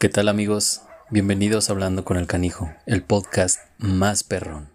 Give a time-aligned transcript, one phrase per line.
[0.00, 0.80] ¿Qué tal amigos?
[1.10, 4.70] Bienvenidos a Hablando con el Canijo, el podcast más perrón.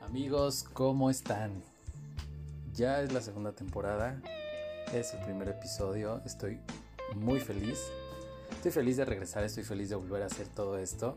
[0.00, 1.62] Amigos, ¿cómo están?
[2.74, 4.20] Ya es la segunda temporada,
[4.92, 6.58] es el primer episodio, estoy
[7.14, 7.78] muy feliz.
[8.50, 11.16] Estoy feliz de regresar, estoy feliz de volver a hacer todo esto.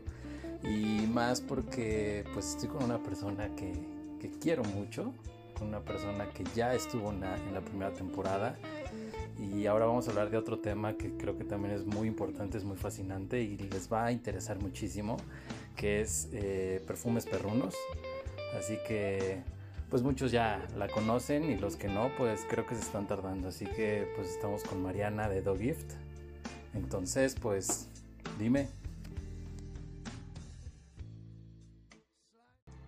[0.62, 3.72] Y más porque pues estoy con una persona que,
[4.20, 5.12] que quiero mucho,
[5.62, 8.56] una persona que ya estuvo en la, primera temporada
[9.38, 12.58] y ahora vamos a hablar de otro tema que creo que también es muy importante,
[12.58, 15.16] es muy fascinante y les va a interesar muchísimo,
[15.76, 17.74] que es eh, perfumes perrunos.
[18.58, 19.42] Así que
[19.90, 23.48] pues muchos ya la conocen y los que no pues creo que se están tardando.
[23.48, 25.92] Así que pues estamos con Mariana de Dog Gift.
[26.74, 27.88] Entonces pues
[28.38, 28.68] dime.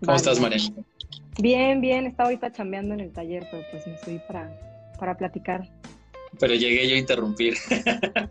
[0.05, 0.85] ¿Cómo estás Mariana?
[1.41, 4.51] Bien, bien, estaba ahorita chambeando en el taller, pero pues me subí para,
[4.99, 5.69] para platicar.
[6.39, 7.55] Pero llegué yo a interrumpir.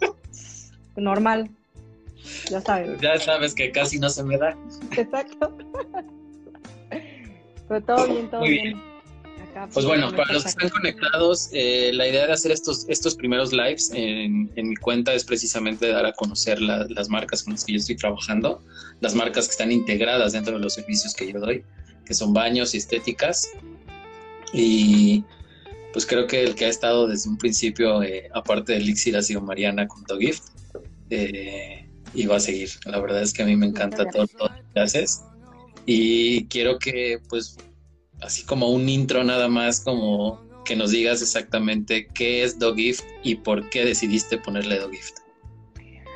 [0.95, 1.49] Normal,
[2.49, 2.99] ya sabes.
[3.01, 4.55] Ya sabes que casi no se me da.
[4.95, 5.57] Exacto.
[7.67, 8.81] Pero todo bien, todo bien.
[9.73, 13.51] pues bueno, para los que están conectados, eh, la idea de hacer estos, estos primeros
[13.51, 17.73] lives en, en mi cuenta es precisamente dar a conocer las marcas con las que
[17.73, 18.61] yo estoy trabajando,
[19.01, 21.63] las marcas que están integradas dentro de los servicios que yo doy
[22.05, 23.49] que son baños y estéticas.
[24.53, 25.23] Y
[25.91, 29.21] pues creo que el que ha estado desde un principio, eh, aparte de Elixir, ha
[29.21, 30.43] sido Mariana con Gift.
[31.09, 32.69] Eh, y va a seguir.
[32.85, 35.23] La verdad es que a mí me encanta todo, lo que haces.
[35.85, 37.57] Y quiero que, pues,
[38.21, 43.35] así como un intro nada más, como que nos digas exactamente qué es Gift y
[43.35, 45.23] por qué decidiste ponerle Gift.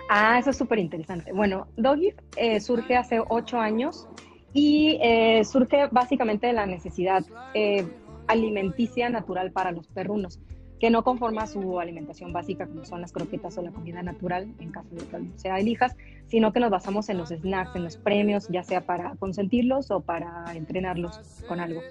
[0.09, 1.33] Ah, eso es súper interesante.
[1.33, 4.07] Bueno, Doggift eh, surge hace ocho años
[4.53, 7.87] y eh, surge básicamente de la necesidad eh,
[8.27, 10.39] alimenticia natural para los perrunos,
[10.79, 14.71] que no conforma su alimentación básica como son las croquetas o la comida natural, en
[14.71, 15.95] caso de que sea elijas,
[16.27, 20.01] sino que nos basamos en los snacks, en los premios, ya sea para consentirlos o
[20.01, 21.81] para entrenarlos con algo.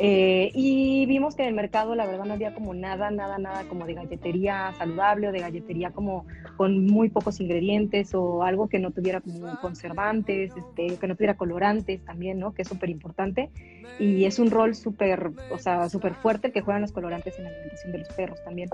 [0.00, 3.64] Eh, y vimos que en el mercado la verdad no había como nada, nada, nada
[3.64, 6.24] como de galletería saludable o de galletería como
[6.56, 11.36] con muy pocos ingredientes o algo que no tuviera como conservantes, este, que no tuviera
[11.36, 12.54] colorantes también, ¿no?
[12.54, 13.50] Que es súper importante.
[13.98, 17.50] Y es un rol súper, o sea, súper fuerte que juegan los colorantes en la
[17.50, 18.68] alimentación de los perros también,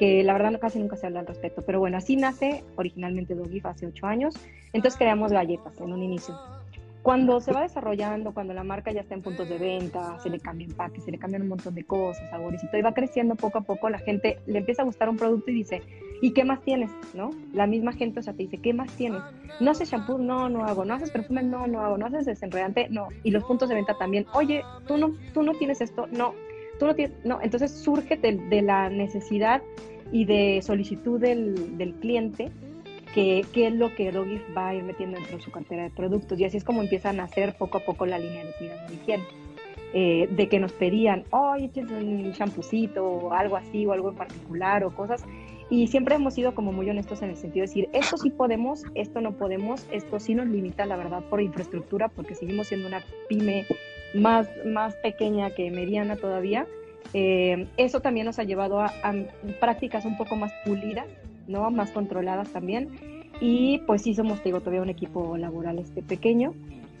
[0.00, 1.62] que la verdad casi nunca se habla al respecto.
[1.64, 4.34] Pero bueno, así nace originalmente Dogif hace ocho años.
[4.72, 6.34] Entonces creamos galletas en un inicio.
[7.04, 10.40] Cuando se va desarrollando, cuando la marca ya está en puntos de venta, se le
[10.40, 13.34] cambia empaque, se le cambian un montón de cosas, sabores y todo, y va creciendo
[13.34, 15.82] poco a poco, la gente le empieza a gustar un producto y dice,
[16.22, 16.90] ¿y qué más tienes?
[17.12, 17.28] ¿No?
[17.52, 19.20] La misma gente, o sea, te dice, ¿qué más tienes?
[19.60, 20.16] ¿No haces shampoo?
[20.16, 20.86] No, no hago.
[20.86, 21.42] ¿No haces perfume?
[21.42, 21.98] No, no hago.
[21.98, 22.88] ¿No haces desenredante?
[22.88, 23.08] No.
[23.22, 26.32] Y los puntos de venta también, oye, tú no, tú no tienes esto, no.
[26.78, 27.38] Tú no tienes, no.
[27.42, 29.60] Entonces surge de, la necesidad
[30.10, 32.50] y de solicitud del cliente
[33.14, 35.90] qué, qué es lo que Doggy va a ir metiendo dentro de su cartera de
[35.90, 36.38] productos.
[36.38, 38.94] Y así es como empiezan a hacer poco a poco la línea de cuidado de
[38.94, 39.24] higiene.
[39.96, 44.82] Eh, de que nos pedían, oye, un champucito o algo así o algo en particular
[44.82, 45.24] o cosas.
[45.70, 48.82] Y siempre hemos sido como muy honestos en el sentido de decir, esto sí podemos,
[48.96, 53.02] esto no podemos, esto sí nos limita, la verdad, por infraestructura, porque seguimos siendo una
[53.28, 53.66] pyme
[54.14, 56.66] más, más pequeña que mediana todavía.
[57.12, 59.14] Eh, eso también nos ha llevado a, a
[59.60, 61.06] prácticas un poco más pulidas
[61.46, 61.70] ¿no?
[61.70, 62.90] Más controladas también.
[63.40, 66.54] Y pues sí somos, digo, todavía un equipo laboral este pequeño,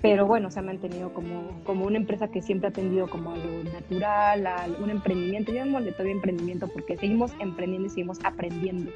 [0.04, 3.36] pero bueno, se ha mantenido como, como una empresa que siempre ha atendido como a
[3.38, 5.50] lo natural, a un emprendimiento.
[5.50, 8.90] Yo de todavía emprendimiento porque seguimos emprendiendo y seguimos aprendiendo.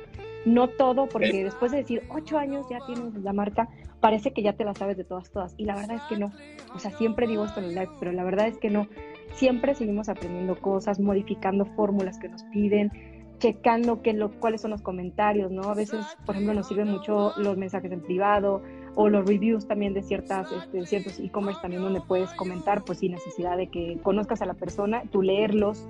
[0.44, 3.70] No todo, porque después de decir ocho años ya tienes la marca,
[4.00, 5.54] parece que ya te la sabes de todas, todas.
[5.56, 6.30] Y la verdad es que no.
[6.74, 8.86] O sea, siempre digo esto en el live, pero la verdad es que no.
[9.32, 12.92] Siempre seguimos aprendiendo cosas, modificando fórmulas que nos piden,
[13.38, 15.62] checando qué lo, cuáles son los comentarios, ¿no?
[15.62, 18.62] A veces, por ejemplo, nos sirven mucho los mensajes en privado
[18.94, 23.12] o los reviews también de ciertas, este, ciertos e-commerce también donde puedes comentar, pues sin
[23.12, 25.86] necesidad de que conozcas a la persona, tú leerlos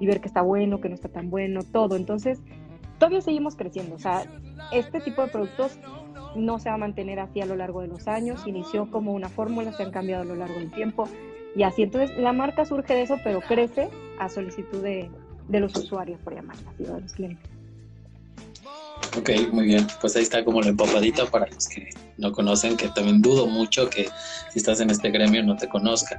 [0.00, 1.96] y ver que está bueno, que no está tan bueno, todo.
[1.96, 2.40] Entonces,
[2.98, 3.94] todavía seguimos creciendo.
[3.94, 4.24] O sea,
[4.72, 5.78] este tipo de productos
[6.36, 8.46] no se va a mantener así a lo largo de los años.
[8.46, 11.08] Inició como una fórmula, se han cambiado a lo largo del tiempo
[11.54, 11.82] y así.
[11.82, 13.88] Entonces, la marca surge de eso, pero crece
[14.18, 15.10] a solicitud de,
[15.48, 17.50] de los usuarios, por llamarlo así, de los clientes.
[19.16, 19.86] Ok, muy bien.
[20.00, 23.88] Pues ahí está como la empapadita para los que no conocen, que también dudo mucho
[23.88, 24.08] que
[24.52, 26.18] si estás en este gremio no te conozcan.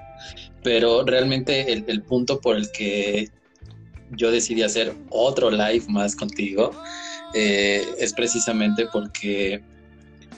[0.63, 3.29] Pero realmente el, punto por el que
[4.11, 6.71] yo decidí hacer otro live más contigo
[7.35, 9.63] eh, es precisamente porque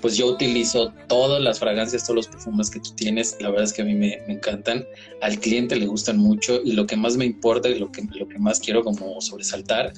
[0.01, 3.37] pues yo utilizo todas las fragancias, todos los perfumes que tú tienes.
[3.39, 4.85] La verdad es que a mí me, encantan.
[5.21, 8.27] Al cliente le gustan mucho y lo que más me importa y lo que, lo
[8.27, 9.93] que más quiero como sobresaltar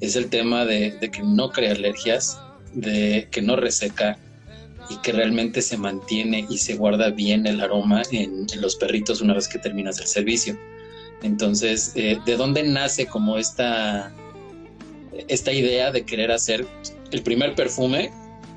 [0.00, 2.38] es el tema de, que no crea alergias,
[2.72, 4.18] de que no reseca
[4.88, 9.34] y que realmente se mantiene y se guarda bien el aroma en, los perritos una
[9.34, 10.58] vez que terminas el servicio.
[11.22, 14.12] Entonces, eh, ¿de dónde nace como esta,
[15.28, 16.66] esta idea de querer hacer
[17.12, 18.10] el primer perfume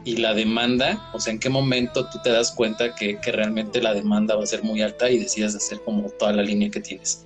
[0.05, 3.93] y la demanda, o sea, en qué momento tú te das cuenta que, realmente la
[3.93, 7.25] demanda va a ser muy alta y decides hacer como toda la línea que tienes.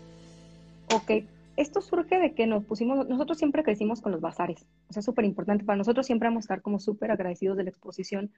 [0.94, 1.26] Ok,
[1.58, 5.26] esto surge de que nos pusimos, nosotros siempre crecimos con los bazares, o sea, súper
[5.26, 8.32] importante, para nosotros siempre vamos a estar como súper agradecidos de la exposición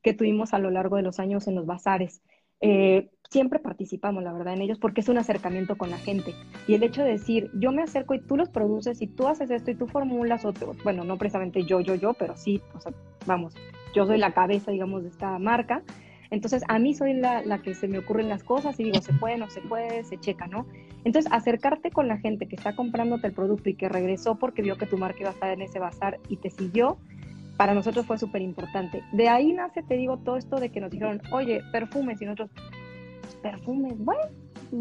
[0.00, 2.22] que tuvimos a lo largo de los años en los bazares.
[2.64, 6.32] Eh, siempre participamos, la verdad, en ellos porque es un acercamiento con la gente.
[6.66, 9.50] Y el hecho de decir, yo me acerco y tú los produces y tú haces
[9.50, 12.92] esto y tú formulas otro, bueno, no precisamente yo, yo, yo, pero sí, o sea,
[13.26, 13.54] vamos,
[13.94, 15.82] yo soy la cabeza, digamos, de esta marca.
[16.30, 19.12] Entonces, a mí soy la, la, que se me ocurren las cosas y digo, se
[19.12, 20.66] puede, no se puede, se checa, ¿no?
[21.04, 24.78] Entonces, acercarte con la gente que está comprándote el producto y que regresó porque vio
[24.78, 26.96] que tu marca iba a estar en ese bazar y te siguió,
[27.58, 29.02] para nosotros fue súper importante.
[29.12, 32.50] De ahí nace, te digo, todo esto de que nos dijeron, oye, perfumes, y nosotros,
[33.42, 34.22] perfumes, bueno,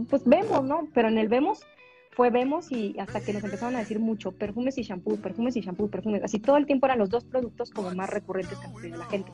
[0.09, 0.87] pues vemos, ¿no?
[0.93, 1.65] Pero en el vemos
[2.11, 5.61] fue vemos y hasta que nos empezaron a decir mucho, perfumes y shampoo, perfumes y
[5.61, 6.23] shampoo, perfumes.
[6.23, 9.31] Así todo el tiempo eran los dos productos como más recurrentes que la gente.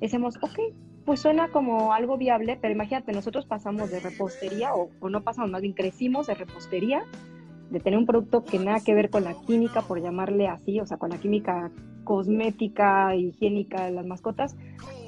[0.00, 0.58] Decimos, ok,
[1.04, 5.50] pues suena como algo viable, pero imagínate, nosotros pasamos de repostería, o, o no pasamos,
[5.50, 7.04] más bien crecimos de repostería
[7.70, 10.86] de tener un producto que nada que ver con la química, por llamarle así, o
[10.86, 11.70] sea, con la química
[12.06, 14.56] cosmética, higiénica de las mascotas,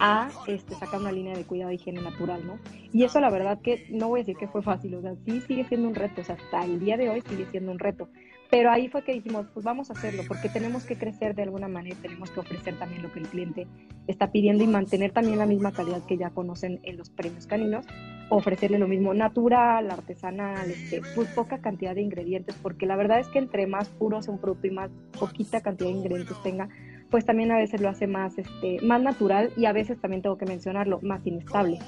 [0.01, 2.59] a este, sacar una línea de cuidado de higiene natural, ¿no?
[2.93, 5.41] Y eso la verdad que no voy a decir que fue fácil, o sea, sí
[5.41, 8.09] sigue siendo un reto, o sea, hasta el día de hoy sigue siendo un reto.
[8.51, 11.69] Pero ahí fue que dijimos, pues vamos a hacerlo, porque tenemos que crecer de alguna
[11.69, 13.67] manera, tenemos que ofrecer también lo que el cliente
[14.07, 17.85] está pidiendo y mantener también la misma calidad que ya conocen en los premios caninos,
[18.31, 23.29] ofrecerle lo mismo natural, artesanal, este, pues poca cantidad de ingredientes, porque la verdad es
[23.29, 26.71] que entre más puro sea un producto y más poquita cantidad de ingredientes tenga,
[27.11, 30.37] pues también a veces lo hace más, este, más natural y a veces también tengo
[30.37, 31.79] que mencionarlo, más inestable.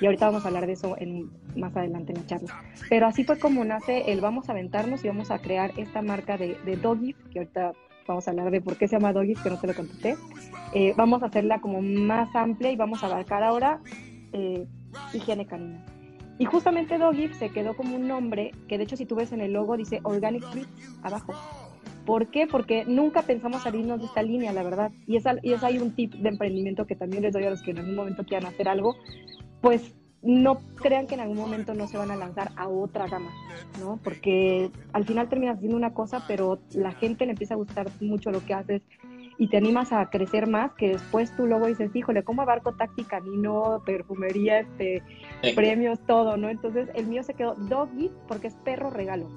[0.00, 2.62] Y ahorita vamos a hablar de eso en, más adelante en la charla.
[2.88, 6.36] Pero así fue como nace el vamos a aventarnos y vamos a crear esta marca
[6.36, 7.72] de, de Doggy, que ahorita
[8.06, 10.16] vamos a hablar de por qué se llama Doggy, que no te lo contesté.
[10.74, 13.80] Eh, vamos a hacerla como más amplia y vamos a abarcar ahora
[14.32, 14.66] eh,
[15.12, 15.84] higiene canina.
[16.38, 19.40] Y justamente Doggy se quedó como un nombre que de hecho si tú ves en
[19.40, 20.68] el logo dice Organic Treat
[21.02, 21.34] abajo.
[22.06, 22.46] ¿Por qué?
[22.46, 24.90] Porque nunca pensamos salirnos de esta línea, la verdad.
[25.06, 27.62] Y es, y es ahí un tip de emprendimiento que también les doy a los
[27.62, 28.96] que en algún momento quieran hacer algo.
[29.60, 33.30] Pues no crean que en algún momento no se van a lanzar a otra gama,
[33.78, 34.00] ¿no?
[34.02, 38.30] Porque al final terminas haciendo una cosa, pero la gente le empieza a gustar mucho
[38.30, 38.82] lo que haces
[39.38, 43.20] y te animas a crecer más, que después tú luego dices, híjole, ¿cómo abarco táctica,
[43.20, 45.02] canino, perfumería, este,
[45.54, 46.48] premios, todo, ¿no?
[46.48, 49.28] Entonces el mío se quedó Doggy porque es perro regalo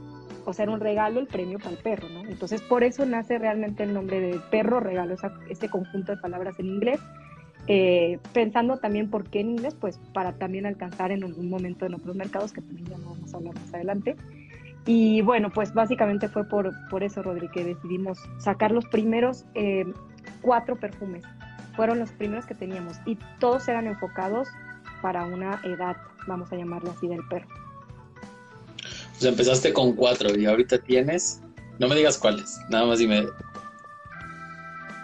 [0.46, 2.22] o sea, era un regalo el premio para el perro, ¿no?
[2.22, 6.22] Entonces, por eso nace realmente el nombre de perro regalo, o sea, este conjunto de
[6.22, 7.00] palabras en inglés,
[7.68, 11.94] eh, pensando también por qué en inglés, pues para también alcanzar en algún momento en
[11.94, 14.16] otros mercados, que también ya no vamos a hablar más adelante.
[14.86, 19.86] Y bueno, pues básicamente fue por, por eso, Rodri, que decidimos sacar los primeros eh,
[20.42, 21.24] cuatro perfumes.
[21.76, 24.50] Fueron los primeros que teníamos y todos eran enfocados
[25.02, 25.98] para una edad,
[26.28, 27.48] vamos a llamarla así, del perro.
[29.22, 31.42] Pues empezaste con cuatro y ahorita tienes,
[31.78, 33.28] no me digas cuáles, nada más dime.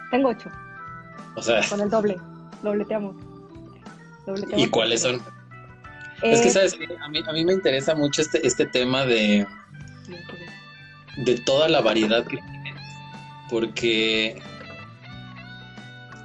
[0.10, 0.50] Tengo ocho.
[1.36, 1.62] O sea.
[1.70, 2.18] Con el doble,
[2.64, 3.16] dobleteamos.
[4.26, 5.22] dobleteamos ¿Y cuáles son?
[6.24, 6.76] Es que, eh, ¿sabes?
[7.00, 9.46] A mí, a mí me interesa mucho este, este tema de,
[11.18, 12.82] de toda la variedad que tienes,
[13.52, 14.42] porque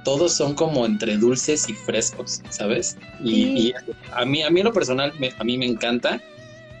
[0.03, 2.97] todos son como entre dulces y frescos, ¿sabes?
[3.23, 3.71] Y,
[4.11, 6.19] a mí, a mí en lo personal, a mí me encanta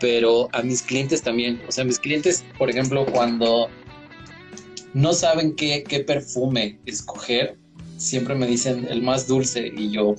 [0.03, 1.61] pero a mis clientes también.
[1.65, 3.69] O sea, mis clientes, por ejemplo, cuando
[4.93, 7.57] no saben qué, perfume escoger,
[7.95, 10.13] siempre me dicen el más dulce y yo,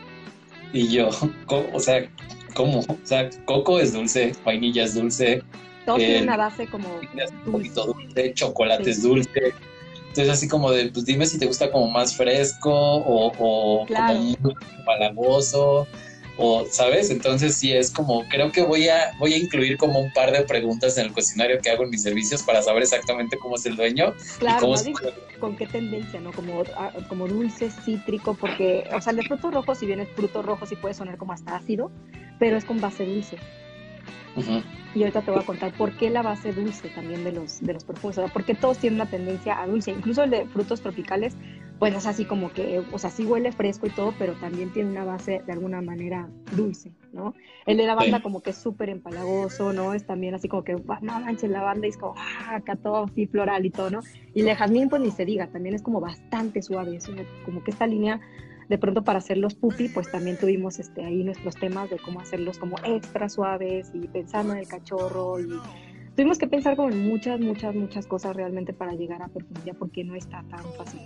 [0.72, 1.10] y yo,
[1.46, 2.10] o sea,
[2.54, 2.78] ¿cómo?
[2.78, 5.42] O sea, coco es dulce, vainilla es dulce.
[5.84, 6.88] Todo tiene una base como
[7.44, 9.52] un poquito dulce, chocolate es dulce.
[10.08, 14.14] Entonces así como de, pues dime si te gusta como más fresco o, o como
[14.14, 14.54] muy
[14.86, 15.86] palagoso
[16.42, 20.12] o sabes entonces sí es como creo que voy a voy a incluir como un
[20.12, 23.56] par de preguntas en el cuestionario que hago en mis servicios para saber exactamente cómo
[23.56, 24.72] es el dueño claro
[25.38, 29.52] con qué tendencia no como ah, como dulce cítrico porque o sea el de frutos
[29.52, 31.90] rojos si bien es fruto rojo sí puede sonar como hasta ácido
[32.40, 33.36] pero es con base dulce.
[34.94, 37.74] Y ahorita te voy a contar por qué la base dulce también de los, de
[37.74, 40.80] los perfumes, o sea, porque todos tienen una tendencia a dulce, incluso el de frutos
[40.80, 41.34] tropicales
[41.80, 44.90] pues es así como que, o sea, sí huele fresco y todo, pero también tiene
[44.90, 47.34] una base de alguna manera dulce, ¿no?
[47.64, 49.94] El de lavanda como que es súper empalagoso, ¿no?
[49.94, 53.26] Es también así como que, no manches, lavanda y es como, ah, acá todo así
[53.26, 54.00] floral y todo, ¿no?
[54.34, 57.10] Y el de jazmín, pues ni se diga, también es como bastante suave, es
[57.46, 58.20] como que esta línea,
[58.68, 62.20] de pronto para hacer los pupi, pues también tuvimos este, ahí nuestros temas de cómo
[62.20, 65.48] hacerlos como extra suaves y pensando en el cachorro y
[66.20, 70.04] tuvimos que pensar como en muchas, muchas, muchas cosas realmente para llegar a perfumería porque
[70.04, 71.00] no está tan fácil.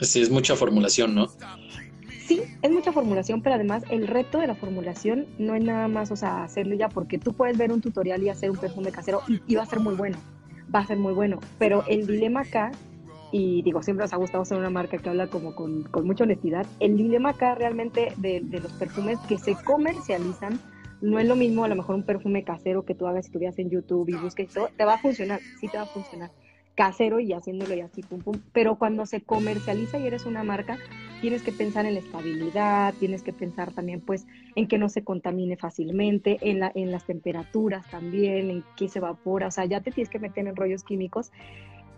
[0.00, 1.28] Sí, es mucha formulación, ¿no?
[2.26, 6.10] Sí, es mucha formulación, pero además el reto de la formulación no es nada más,
[6.10, 9.22] o sea, hacerlo ya, porque tú puedes ver un tutorial y hacer un perfume casero
[9.46, 10.18] y, va a ser muy bueno,
[10.74, 12.72] va a ser muy bueno, pero el dilema acá,
[13.30, 16.24] y digo, siempre nos ha gustado ser una marca que habla como con, con mucha
[16.24, 20.58] honestidad, el dilema acá realmente de, de, los perfumes que se comercializan,
[21.00, 23.38] no es lo mismo a lo mejor un perfume casero que tú hagas si tú
[23.38, 26.30] veas en YouTube y busques todo, te va a funcionar, sí te va a funcionar
[26.78, 28.40] casero y haciéndolo y así, pum, pum.
[28.52, 30.78] Pero cuando se comercializa y eres una marca,
[31.20, 35.02] tienes que pensar en la estabilidad, tienes que pensar también, pues, en que no se
[35.02, 39.48] contamine fácilmente, en, la, en las temperaturas también, en qué se evapora.
[39.48, 41.32] O sea, ya te tienes que meter en rollos químicos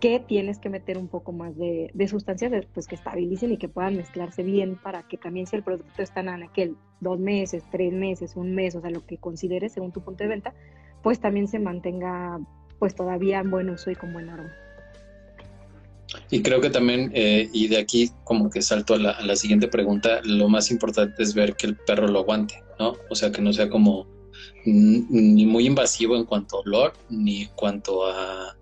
[0.01, 3.95] que tienes que meter un poco más de, sustancias pues, que estabilicen y que puedan
[3.95, 8.35] mezclarse bien para que también si el producto está en aquel dos meses, tres meses,
[8.35, 10.53] un mes, o sea, lo que consideres según tu punto de venta,
[11.03, 12.39] pues también se mantenga
[12.79, 14.51] pues todavía en buen uso y con buen aroma.
[16.31, 20.19] Y creo que también, eh, y de aquí como que salto a la, siguiente pregunta,
[20.23, 22.95] lo más importante es ver que el perro lo aguante, ¿no?
[23.09, 24.07] O sea, que no sea como
[24.65, 28.57] ni muy invasivo en cuanto a olor, ni en cuanto a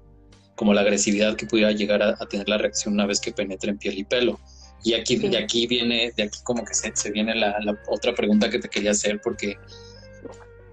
[0.60, 3.78] como la agresividad que pudiera llegar a, tener la reacción una vez que penetre en
[3.78, 4.42] piel y pelo.
[4.84, 7.56] Y aquí, de aquí viene, de aquí como que se, se viene la,
[7.88, 9.56] otra pregunta que te quería hacer, porque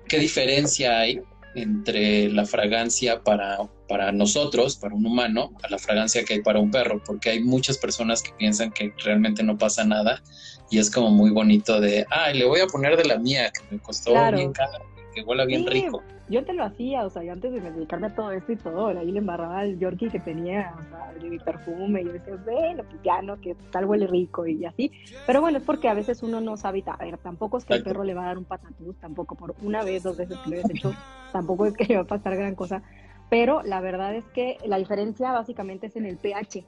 [0.09, 1.21] ¿qué diferencia hay
[1.55, 6.59] entre la fragancia para, para nosotros, para un humano, a la fragancia que hay para
[6.59, 10.21] un perro, porque hay muchas personas que piensan que realmente no pasa nada
[10.69, 13.63] y es como muy bonito de, ay, le voy a poner de la mía, que
[13.73, 14.85] me costó bien caro,
[15.17, 18.15] que huela bien rico yo te lo hacía, o sea, yo antes de dedicarme a
[18.15, 22.03] todo esto y todo, ahí le embarraba el Yorkie que tenía, o sea, mi perfume,
[22.03, 24.91] y yo decía, bueno, pues ya no, que tal huele rico y así.
[25.27, 27.85] Pero bueno, es porque a veces uno no sabe, a ver, tampoco es que el
[27.85, 30.57] perro le va a dar un patatús, tampoco por una vez, dos veces que lo
[30.57, 30.93] hayas hecho,
[31.33, 32.83] tampoco es que le va a pasar gran cosa.
[33.31, 36.65] Pero la verdad es que la diferencia básicamente es en el pH.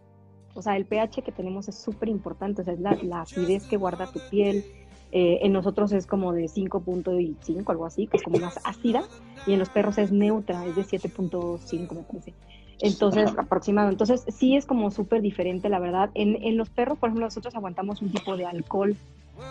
[0.54, 3.66] O sea, el pH que tenemos es súper importante, o sea, es la, la acidez
[3.66, 4.64] que guarda tu piel,
[5.10, 9.02] eh, en nosotros es como de 5.5, algo así, que es como más ácida,
[9.46, 12.34] y en los perros es neutra, es de 7.5, me parece.
[12.80, 13.90] Entonces, aproximado.
[13.90, 16.10] Entonces, sí es como súper diferente, la verdad.
[16.14, 18.96] En, en, los perros, por ejemplo, nosotros aguantamos un tipo de alcohol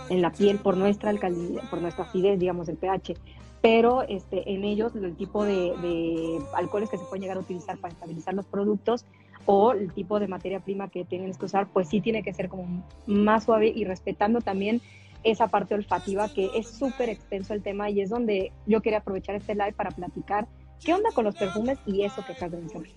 [0.10, 3.16] en la piel por nuestra alcalinidad, por nuestra acidez, digamos, el pH.
[3.62, 7.78] Pero este, en ellos, el tipo de, de alcoholes que se pueden llegar a utilizar
[7.78, 9.04] para estabilizar los productos
[9.46, 12.50] o el tipo de materia prima que tienen que usar, pues sí tiene que ser
[12.50, 14.82] como más suave y respetando también
[15.24, 19.36] esa parte olfativa que es súper extenso el tema y es donde yo quería aprovechar
[19.36, 20.48] este live para platicar
[20.84, 22.90] qué onda con los perfumes y eso que acabas de mencionar.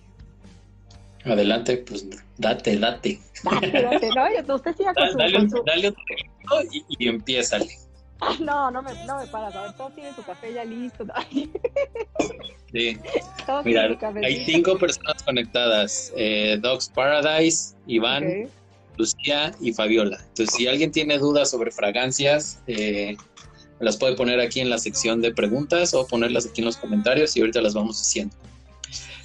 [1.25, 3.19] Adelante, pues date, date.
[3.43, 4.09] Date, date.
[4.47, 5.63] No, usted siga con dale, su...
[5.63, 6.03] Dale otro
[6.71, 7.67] y, y empiézale.
[8.39, 9.55] No, no me, no me paras.
[9.55, 11.05] A ver, todos tienen su café ya listo.
[12.71, 12.97] Sí.
[13.65, 16.13] Mira, hay cinco personas conectadas.
[16.15, 18.49] Eh, Dogs Paradise, Iván,
[19.01, 20.17] Lucía y Fabiola.
[20.29, 23.17] Entonces, si alguien tiene dudas sobre fragancias, eh,
[23.79, 27.35] las puede poner aquí en la sección de preguntas o ponerlas aquí en los comentarios
[27.35, 28.35] y ahorita las vamos haciendo.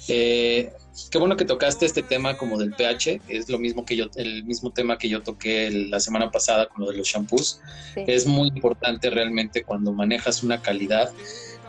[0.07, 0.71] Eh,
[1.11, 4.43] qué bueno que tocaste este tema como del pH, es lo mismo que yo, el
[4.45, 7.61] mismo tema que yo toqué la semana pasada con lo de los shampoos.
[7.95, 11.11] Es muy importante realmente cuando manejas una calidad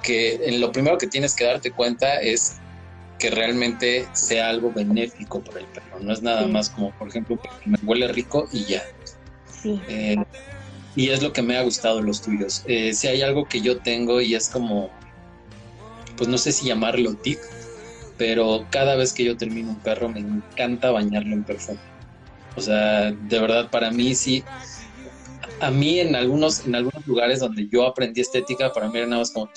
[0.02, 2.56] que en lo primero que tienes que darte cuenta es
[3.18, 5.98] que realmente sea algo benéfico para el perro.
[6.00, 8.82] No es nada más como, por ejemplo, me huele rico y ya.
[9.60, 9.80] Sí.
[9.88, 10.16] Eh,
[10.94, 12.62] y es lo que me ha gustado los tuyos.
[12.66, 14.90] Eh, si hay algo que yo tengo y es como,
[16.16, 17.40] pues no sé si llamarlo tic,
[18.16, 21.80] pero cada vez que yo termino un perro me encanta bañarlo en perfume.
[22.56, 24.44] O sea, de verdad para mí sí.
[25.60, 29.22] A mí en algunos, en algunos lugares donde yo aprendí estética, para mí era nada
[29.22, 29.50] más como,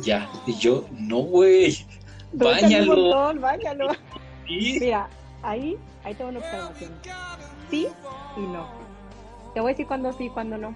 [0.00, 0.30] ya.
[0.46, 1.84] Y yo, no, güey
[2.32, 3.34] Báñalo.
[3.40, 3.88] báñalo.
[4.48, 5.08] Mira,
[5.42, 6.92] ahí, ahí tengo una observación.
[7.70, 7.88] Sí
[8.36, 8.66] y no.
[9.54, 10.74] Te voy a decir cuándo sí y cuándo no.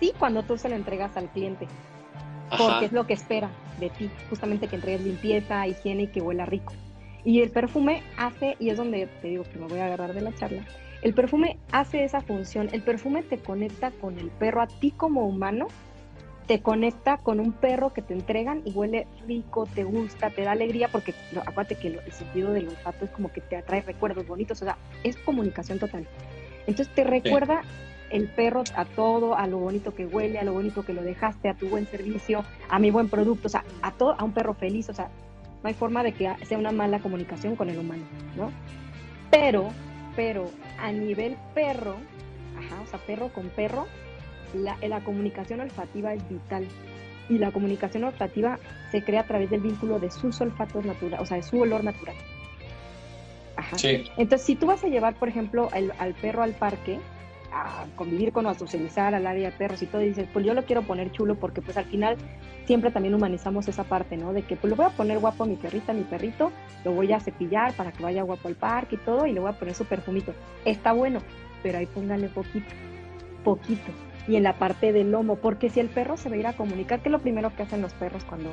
[0.00, 1.66] Sí, cuando tú se lo entregas al cliente.
[2.56, 3.50] Porque es lo que espera
[3.80, 4.10] de ti.
[4.30, 6.72] Justamente que entregues limpieza, higiene y que huela rico.
[7.24, 10.20] Y el perfume hace, y es donde te digo que me voy a agarrar de
[10.20, 10.64] la charla,
[11.02, 12.68] el perfume hace esa función.
[12.72, 15.66] El perfume te conecta con el perro a ti como humano
[16.46, 20.52] te conecta con un perro que te entregan y huele rico, te gusta, te da
[20.52, 21.12] alegría, porque
[21.44, 24.76] acuérdate que el sentido del olfato es como que te atrae recuerdos bonitos, o sea,
[25.02, 26.06] es comunicación total.
[26.66, 27.62] Entonces te recuerda
[28.10, 31.48] el perro a todo, a lo bonito que huele, a lo bonito que lo dejaste,
[31.48, 34.54] a tu buen servicio, a mi buen producto, o sea, a todo, a un perro
[34.54, 35.10] feliz, o sea,
[35.62, 38.04] no hay forma de que sea una mala comunicación con el humano,
[38.36, 38.52] ¿no?
[39.30, 39.70] Pero,
[40.14, 40.48] pero
[40.78, 41.96] a nivel perro,
[42.56, 43.86] ajá, o sea, perro con perro,
[44.54, 46.66] la, la comunicación olfativa es vital.
[47.28, 48.58] Y la comunicación olfativa
[48.92, 51.82] se crea a través del vínculo de sus olfatos naturales, o sea, de su olor
[51.82, 52.14] natural.
[53.56, 53.78] Ajá.
[53.78, 54.04] Sí.
[54.16, 57.00] Entonces, si tú vas a llevar, por ejemplo, al perro al parque,
[57.52, 60.54] a convivir con, a socializar al área de perros y todo, y dices, pues yo
[60.54, 62.16] lo quiero poner chulo porque pues al final
[62.66, 64.32] siempre también humanizamos esa parte, ¿no?
[64.32, 66.52] De que pues lo voy a poner guapo a mi perrita, a mi perrito,
[66.84, 69.50] lo voy a cepillar para que vaya guapo al parque y todo, y le voy
[69.50, 70.34] a poner su perfumito.
[70.64, 71.20] Está bueno,
[71.62, 72.66] pero ahí póngale poquito,
[73.44, 73.92] poquito.
[74.28, 76.52] Y en la parte del lomo, porque si el perro se va a ir a
[76.54, 78.50] comunicar, ¿qué es lo primero que hacen los perros cuando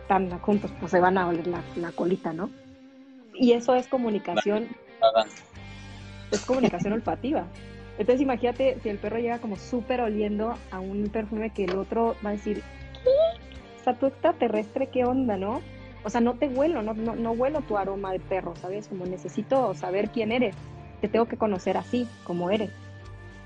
[0.00, 0.72] están juntos?
[0.80, 2.50] Pues se van a oler la, la colita, ¿no?
[3.34, 4.68] Y eso es comunicación.
[6.30, 7.46] Es comunicación olfativa.
[7.98, 12.16] Entonces imagínate si el perro llega como súper oliendo a un perfume que el otro
[12.24, 12.62] va a decir,
[13.04, 13.42] ¿qué?
[13.80, 15.60] O sea, tú extraterrestre, ¿qué onda, no?
[16.04, 18.88] O sea, no te huelo, no, no, no huelo tu aroma de perro, ¿sabes?
[18.88, 20.54] Como necesito saber quién eres,
[21.00, 22.70] te tengo que conocer así, como eres,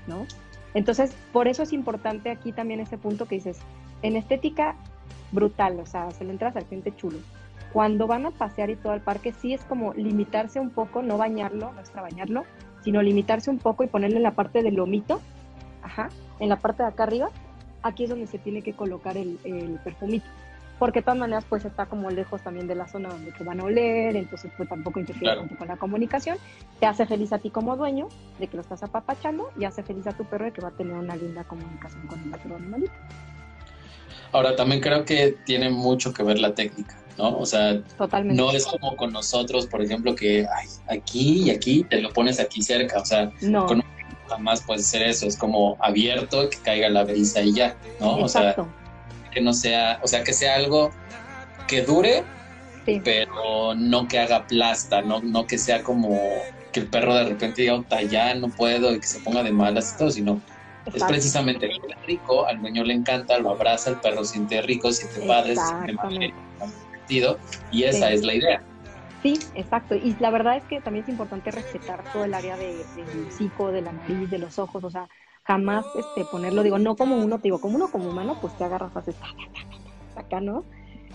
[0.05, 0.25] ¿no?
[0.77, 3.57] Entonces, por eso es importante aquí también ese punto que dices,
[4.03, 4.75] en estética
[5.31, 7.17] brutal, o sea, se le entras al cliente chulo.
[7.73, 11.17] Cuando van a pasear y todo al parque, sí es como limitarse un poco, no
[11.17, 12.43] bañarlo, no extra bañarlo,
[12.83, 15.19] sino limitarse un poco y ponerle la parte del lomito,
[15.81, 17.29] ajá, en la parte de acá arriba,
[17.81, 19.39] aquí es donde se tiene que colocar el,
[19.83, 20.27] perfumito.
[20.79, 23.59] Porque de todas maneras, pues está como lejos también de la zona donde te van
[23.59, 26.37] a oler, entonces pues tampoco interfiere con la comunicación.
[26.79, 30.05] Te hace feliz a ti como dueño de que lo estás apapachando y hace feliz
[30.07, 32.93] a tu perro de que va a tener una linda comunicación con el otro animalito.
[34.31, 36.95] Ahora, también creo que tiene mucho que ver la técnica.
[37.17, 37.37] ¿no?
[37.37, 37.81] O sea,
[38.23, 40.45] no es como con nosotros, por ejemplo, que
[40.87, 43.31] aquí y aquí te lo pones aquí cerca, o sea,
[43.67, 43.83] con
[44.27, 48.17] jamás puede ser eso, es como abierto, que caiga la brisa y ya, ¿no?
[48.17, 48.55] O sea,
[49.37, 50.91] que no sea, o sea, que sea algo
[51.67, 52.23] que dure,
[53.03, 56.19] pero no que haga plasta, no, no que sea como
[56.71, 59.93] que el perro de repente diga, ya no puedo y que se ponga de malas
[59.93, 60.41] y todo, sino
[60.91, 61.69] es precisamente
[62.07, 65.55] rico, al dueño le encanta, lo abraza, el perro siente rico, siente padre,
[67.07, 67.37] siente
[67.71, 68.63] y esa es la idea.
[69.21, 69.93] Sí, exacto.
[69.93, 73.71] Y la verdad es que también es importante respetar todo el área de, del hocico,
[73.71, 75.07] de la nariz, de los ojos, o sea,
[75.47, 78.95] jamás este, ponerlo, digo, no como uno, digo, como uno como humano, pues te agarras,
[78.95, 79.15] haces
[80.15, 80.65] acá, ¿no?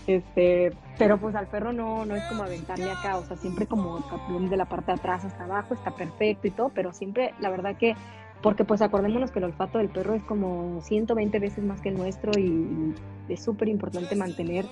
[0.07, 4.03] Este, pero pues al perro no, no es como aventarle acá, o sea, siempre como
[4.49, 7.77] de la parte de atrás hasta abajo, está perfecto y todo, pero siempre, la verdad
[7.77, 7.95] que
[8.41, 11.95] porque pues acordémonos que el olfato del perro es como 120 veces más que el
[11.95, 12.93] nuestro y
[13.29, 14.65] es súper importante mantener,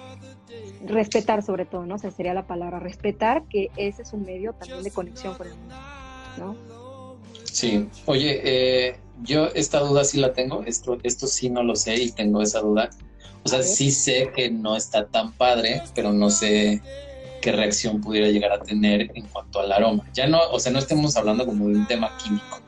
[0.85, 1.95] respetar sobre todo, ¿no?
[1.95, 5.47] O sea, sería la palabra, respetar que ese es un medio también de conexión con
[5.47, 5.75] el mundo,
[6.37, 6.80] ¿no?
[7.51, 11.95] Sí, oye, eh, yo esta duda sí la tengo, esto, esto sí no lo sé
[11.95, 12.89] y tengo esa duda.
[13.43, 16.81] O sea, sí sé que no está tan padre, pero no sé
[17.41, 20.07] qué reacción pudiera llegar a tener en cuanto al aroma.
[20.13, 22.61] Ya no, o sea, no estemos hablando como de un tema químico,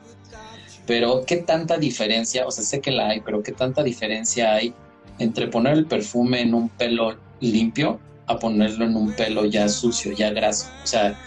[0.86, 4.74] pero ¿qué tanta diferencia, o sea, sé que la hay, pero qué tanta diferencia hay
[5.18, 10.12] entre poner el perfume en un pelo limpio a ponerlo en un pelo ya sucio,
[10.12, 10.66] ya graso?
[10.82, 11.18] O sea,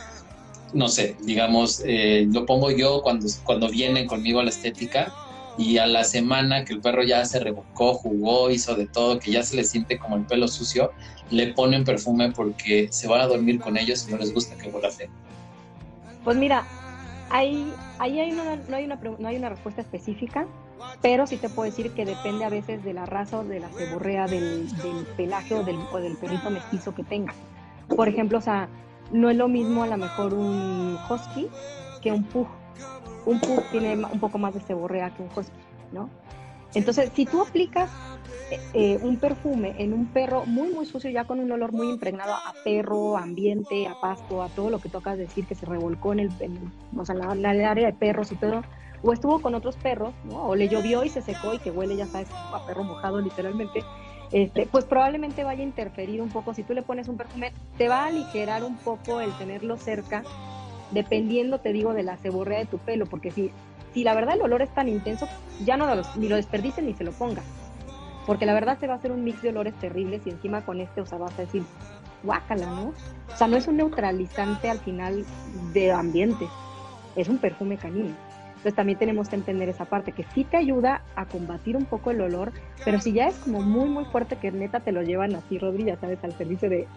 [0.74, 5.14] no sé, digamos, eh, lo pongo yo cuando, cuando vienen conmigo a la estética
[5.58, 9.32] y a la semana que el perro ya se rebocó, jugó, hizo de todo, que
[9.32, 10.92] ya se le siente como el pelo sucio,
[11.32, 14.70] le ponen perfume porque se van a dormir con ellos y no les gusta que
[14.70, 15.10] vuelva a hacer.
[16.24, 16.66] Pues mira,
[17.30, 20.48] Ahí, ahí hay una, no, hay una, no hay una respuesta específica,
[21.02, 23.70] pero sí te puedo decir que depende a veces de la raza o de la
[23.70, 27.34] ceborrea del, del pelaje o del, o del perrito mestizo que tenga.
[27.94, 28.70] Por ejemplo, o sea,
[29.12, 31.48] no es lo mismo a lo mejor un husky
[32.02, 32.48] que un pug.
[33.26, 35.60] Un pug tiene un poco más de ceborrea que un husky,
[35.92, 36.10] ¿no?
[36.74, 37.90] Entonces, si tú aplicas
[38.74, 42.34] eh, un perfume en un perro muy, muy sucio, ya con un olor muy impregnado
[42.34, 46.14] a perro, a ambiente, a pasto, a todo lo que tocas decir que se revolcó
[46.14, 46.32] en el,
[46.96, 48.64] o sea, en la, área de perros y todo,
[49.04, 50.48] o estuvo con otros perros, ¿no?
[50.48, 53.84] o le llovió y se secó y que huele, ya sabes, a perro mojado literalmente,
[54.32, 56.54] este, pues probablemente vaya a interferir un poco.
[56.54, 60.24] Si tú le pones un perfume, te va a aligerar un poco el tenerlo cerca,
[60.92, 63.52] dependiendo, te digo, de la ceborrea de tu pelo, porque si,
[63.94, 65.28] si la verdad el olor es tan intenso,
[65.66, 67.46] ya no ni lo desperdices ni se lo pongas
[68.28, 70.82] porque la verdad se va a hacer un mix de olores terribles y encima con
[70.82, 71.64] este, o sea, vas a decir,
[72.24, 72.90] guácala, ¿no?
[73.34, 75.26] O sea, no es un neutralizante al final
[75.74, 76.46] de ambiente,
[77.16, 78.14] es un perfume canino.
[78.58, 82.10] Entonces también tenemos que entender esa parte, que sí te ayuda a combatir un poco
[82.10, 82.52] el olor,
[82.84, 85.86] pero si ya es como muy, muy fuerte que neta te lo llevan así, Rodri,
[85.86, 86.88] ya sabes, al servicio de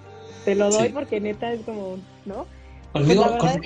[0.47, 2.47] te lo doy porque neta es como, ¿no?
[2.93, 3.59] Conmigo, pues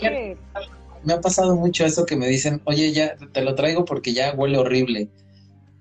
[1.05, 4.35] me ha pasado mucho eso que me dicen, oye, ya te lo traigo porque ya
[4.35, 5.09] huele horrible.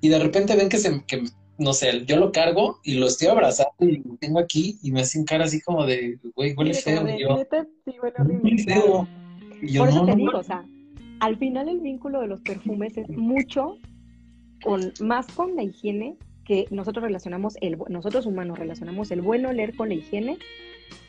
[0.02, 1.24] Y de repente ven que se, que,
[1.58, 5.02] no sé, yo lo cargo y lo estoy abrazando y lo tengo aquí y me
[5.02, 7.08] hacen cara así como de, güey, huele feo.
[7.18, 7.44] yo,
[7.86, 8.64] sí, huele horrible.
[8.64, 9.08] Feo.
[9.80, 10.64] Por eso te digo, o sea,
[11.24, 13.78] al final el vínculo de los perfumes es mucho
[14.62, 19.74] con, más con la higiene que nosotros relacionamos, el, nosotros humanos relacionamos el buen oler
[19.74, 20.38] con la higiene,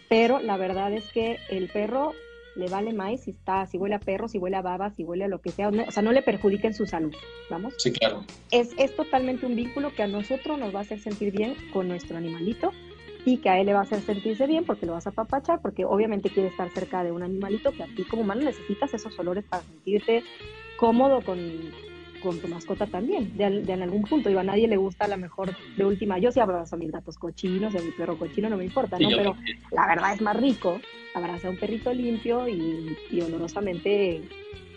[0.08, 2.12] pero la verdad es que el perro
[2.54, 5.24] le vale más si está, si huele a perro, si huele a baba, si huele
[5.24, 7.12] a lo que sea, o sea, no le perjudica en su salud,
[7.50, 7.74] ¿vamos?
[7.78, 8.24] Sí, claro.
[8.52, 11.88] Es, es totalmente un vínculo que a nosotros nos va a hacer sentir bien con
[11.88, 12.70] nuestro animalito
[13.24, 15.60] y que a él le va a hacer sentirse bien porque lo vas a papachar,
[15.60, 19.18] porque obviamente quiere estar cerca de un animalito que a ti como humano necesitas esos
[19.18, 20.22] olores para sentirte
[20.76, 21.38] cómodo con,
[22.22, 24.28] con tu mascota también, de, en algún punto.
[24.28, 26.92] Digo, a nadie le gusta a lo mejor de última, yo sí abrazo a mis
[26.92, 29.08] gatos cochinos, a mi perro cochino, no me importa, ¿no?
[29.08, 29.36] Pero
[29.70, 30.80] la verdad es más rico
[31.14, 34.22] abrazar a un perrito limpio y, y, olorosamente,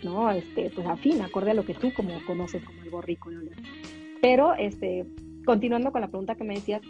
[0.02, 0.30] ¿no?
[0.30, 3.50] Este, pues afín, acorde a lo que tú como conoces como algo rico de
[4.22, 5.04] Pero, este,
[5.44, 6.82] continuando con la pregunta que me decías,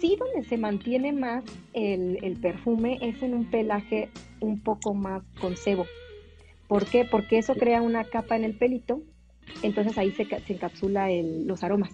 [0.00, 4.08] sí donde se mantiene más el, el, perfume es en un pelaje
[4.40, 5.86] un poco más con sebo.
[6.66, 7.04] ¿Por qué?
[7.04, 9.02] Porque eso crea una capa en el pelito,
[9.62, 11.90] entonces ahí se, se encapsula el, los aromas.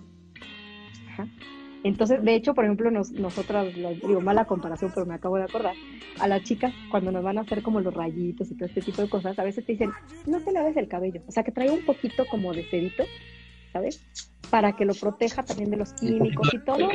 [1.82, 5.74] Entonces, de hecho, por ejemplo, nos, nosotras, digo, mala comparación, pero me acabo de acordar,
[6.18, 9.02] a las chicas cuando nos van a hacer como los rayitos y todo este tipo
[9.02, 9.92] de cosas, a veces te dicen,
[10.26, 13.04] no te laves el cabello, o sea, que traiga un poquito como de sedito,
[13.72, 14.04] ¿sabes?
[14.50, 16.88] Para que lo proteja también de los químicos y todo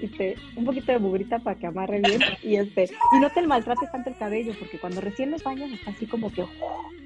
[0.00, 3.46] y te, un poquito de bugrita para que amarre bien y este y no te
[3.46, 6.44] maltrates tanto el cabello porque cuando recién los bañas está así como que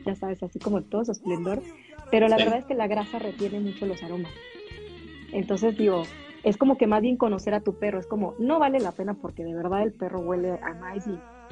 [0.04, 1.62] ya sabes así como todo su esplendor
[2.10, 4.32] pero la verdad es que la grasa retiene mucho los aromas.
[5.32, 6.02] Entonces digo
[6.42, 9.14] es como que más bien conocer a tu perro es como no vale la pena
[9.14, 11.04] porque de verdad el perro huele a maíz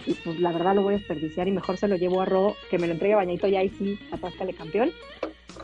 [0.07, 2.55] y, pues la verdad lo voy a desperdiciar y mejor se lo llevo a Ro
[2.70, 4.90] que me lo entregue bañadito y sí atáscale campeón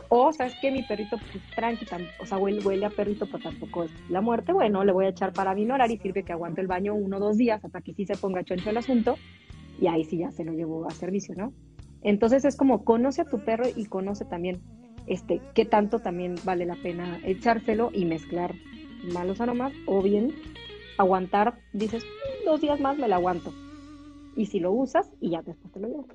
[0.08, 1.86] o, ¿sabes que Mi perrito, pues tranqui,
[2.20, 4.52] o sea, huele, a perrito, pero tampoco es la muerte.
[4.52, 7.20] Bueno, le voy a echar para minorar y sirve que aguante el baño uno o
[7.20, 9.16] dos días hasta que sí se ponga choncho el asunto.
[9.80, 11.52] Y ahí sí ya se lo llevo a servicio, ¿no?
[12.02, 14.60] Entonces es como conoce a tu perro y conoce también
[15.06, 18.54] este, qué tanto también vale la pena echárselo y mezclar
[19.12, 20.32] malos aromas o bien
[20.96, 23.52] aguantar, dices, mm, dos días más me lo aguanto.
[24.36, 26.06] Y si lo usas y ya después te lo llevo.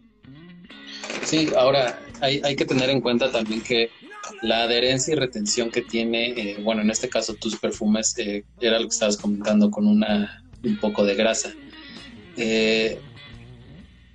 [1.30, 3.92] Sí, ahora hay, hay, que tener en cuenta también que
[4.42, 8.80] la adherencia y retención que tiene, eh, bueno, en este caso tus perfumes, eh, era
[8.80, 11.54] lo que estabas comentando con una, un poco de grasa.
[12.36, 13.00] Eh,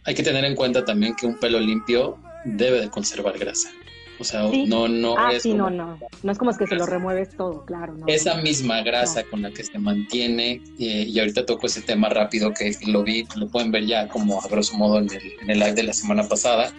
[0.03, 3.71] hay que tener en cuenta también que un pelo limpio debe de conservar grasa.
[4.19, 5.43] O sea, no, no ah, es.
[5.43, 5.99] Sí, no, no.
[6.23, 7.97] No es como es que se lo remueves todo, claro.
[8.07, 12.53] Esa misma grasa con la que se mantiene, eh, y ahorita toco ese tema rápido
[12.53, 15.59] que lo vi, lo pueden ver ya como a grosso modo en el, en el
[15.59, 16.73] live de la semana pasada.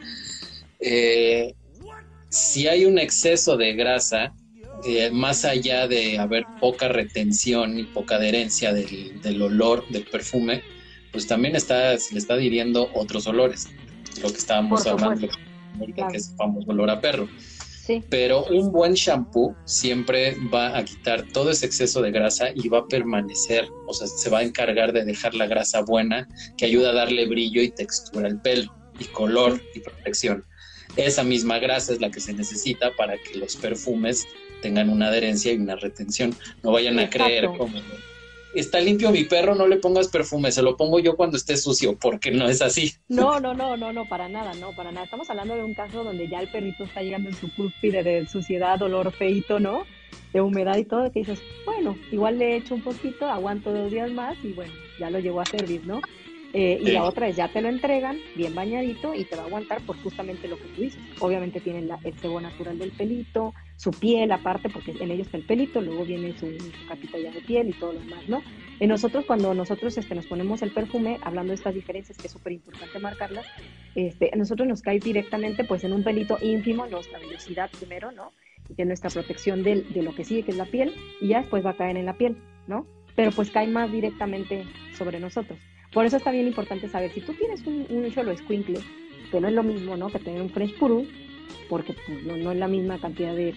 [0.87, 1.55] Eh,
[2.29, 4.33] si hay un exceso de grasa,
[4.85, 10.61] eh, más allá de haber poca retención y poca adherencia del, del olor del perfume,
[11.11, 13.67] pues también está, se le está diriendo otros olores,
[14.21, 15.27] lo que estábamos hablando
[15.95, 17.27] que es famoso olor a perro.
[18.09, 22.79] Pero un buen shampoo siempre va a quitar todo ese exceso de grasa y va
[22.79, 26.89] a permanecer, o sea, se va a encargar de dejar la grasa buena que ayuda
[26.89, 30.43] a darle brillo y textura al pelo y color y protección.
[30.97, 34.27] Esa misma grasa es la que se necesita para que los perfumes
[34.61, 36.35] tengan una adherencia y una retención.
[36.63, 37.77] No vayan a creer como
[38.55, 41.97] está limpio mi perro, no le pongas perfume, se lo pongo yo cuando esté sucio,
[41.99, 42.93] porque no es así.
[43.09, 45.05] No, no, no, no, no, para nada, no, para nada.
[45.05, 48.27] Estamos hablando de un caso donde ya el perrito está llegando en su cúspide de
[48.27, 49.85] suciedad, olor feito, ¿no?
[50.33, 54.11] De humedad y todo, que dices, bueno, igual le echo un poquito, aguanto dos días
[54.11, 56.01] más y bueno, ya lo llevo a servir, ¿no?
[56.57, 59.45] Eh, y la otra es ya te lo entregan bien bañadito y te va a
[59.45, 61.01] aguantar por justamente lo que tú dices.
[61.19, 65.35] Obviamente tienen la, el cebo natural del pelito, su piel aparte, porque en ellos está
[65.35, 66.47] el pelito, luego viene su,
[66.87, 68.41] capita ya de piel y todo lo demás, ¿no?
[68.79, 72.31] En nosotros, cuando nosotros este, nos ponemos el perfume, hablando de estas diferencias, que es
[72.31, 73.45] súper importante marcarlas,
[73.95, 78.31] este, a nosotros nos cae directamente pues en un pelito ínfimo, nuestra velocidad primero, ¿no?
[78.69, 81.41] Y de nuestra protección de, de lo que sigue, que es la piel, y ya
[81.41, 82.87] después va a caer en la piel, ¿no?
[83.13, 84.63] Pero pues cae más directamente
[84.93, 85.59] sobre nosotros.
[85.93, 88.79] Por eso está bien importante saber, si tú tienes un, un solo squinkle,
[89.31, 90.09] que no es lo mismo, ¿no?
[90.09, 91.07] Que tener un French Puru,
[91.69, 93.53] porque pues, no, es la misma cantidad de,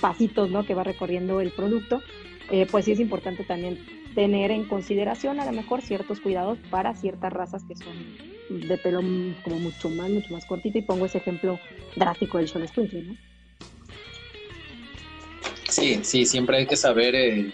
[0.00, 0.64] pasitos, ¿no?
[0.64, 2.02] Que va recorriendo el producto,
[2.50, 3.78] eh, pues sí es importante también
[4.14, 7.94] tener en consideración a lo mejor ciertos cuidados para ciertas razas que son
[8.48, 9.00] de pelo
[9.44, 11.60] como mucho más, mucho más cortito y pongo ese ejemplo
[11.94, 13.16] drástico del Sean Springsteen, ¿no?
[15.68, 17.52] Sí, sí, siempre hay que saber, eh,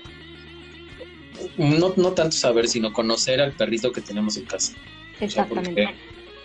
[1.57, 4.73] no, no tanto saber, sino conocer al perrito que tenemos en casa.
[5.21, 5.89] Exactamente.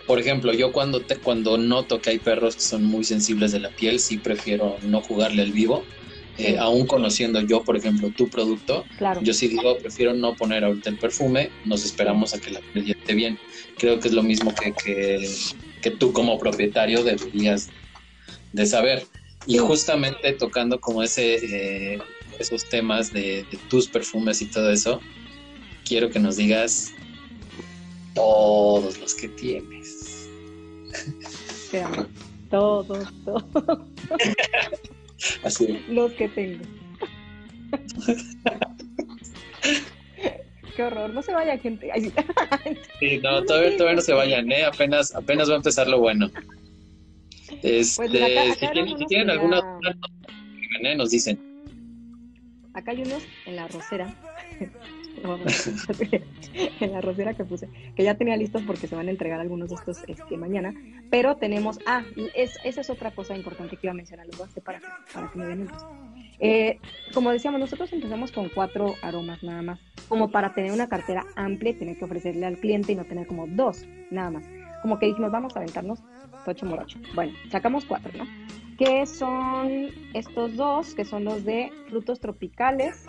[0.07, 3.59] por ejemplo, yo cuando, te, cuando noto que hay perros que son muy sensibles de
[3.59, 5.83] la piel, sí prefiero no jugarle al vivo.
[6.37, 9.21] Eh, aún conociendo yo, por ejemplo, tu producto, claro.
[9.21, 12.91] yo sí digo, prefiero no poner ahorita el perfume, nos esperamos a que la piel
[12.91, 13.37] esté bien.
[13.77, 15.29] Creo que es lo mismo que, que,
[15.81, 17.69] que tú como propietario deberías
[18.53, 19.05] de saber.
[19.45, 21.99] Y justamente tocando como ese, eh,
[22.41, 24.99] esos temas de, de, tus perfumes y todo eso,
[25.85, 26.93] quiero que nos digas
[28.13, 30.29] todos los que tienes.
[32.49, 33.79] Todos, todos.
[35.43, 35.83] Así.
[35.89, 36.63] Los que tengo.
[40.75, 41.91] Qué horror, no se vaya gente.
[41.91, 42.11] Ay,
[42.99, 44.65] sí, no, todavía, todavía no se vayan, ¿eh?
[44.65, 46.29] Apenas, apenas va a empezar lo bueno.
[47.61, 48.11] Este, pues
[48.57, 49.95] si, tienen, si tienen alguna duda,
[50.83, 50.95] ¿eh?
[50.95, 51.50] nos dicen.
[52.73, 54.13] Acá hay unos en la rosera.
[56.79, 59.69] en la rosera que puse, que ya tenía listos porque se van a entregar algunos
[59.69, 60.73] de estos este, mañana.
[61.09, 62.03] Pero tenemos, ah,
[62.33, 64.79] es, esa es otra cosa importante que iba a mencionar, los voy a hacer para,
[65.13, 65.67] para que me vean
[66.43, 66.79] eh,
[67.13, 69.79] como decíamos, nosotros empezamos con cuatro aromas nada más,
[70.09, 73.27] como para tener una cartera amplia y tener que ofrecerle al cliente y no tener
[73.27, 74.45] como dos, nada más.
[74.81, 75.99] Como que dijimos, vamos a aventarnos
[76.43, 76.97] tocho morocho.
[77.13, 78.25] Bueno, sacamos cuatro, ¿no?
[78.81, 83.05] Que son estos dos, que son los de frutos tropicales,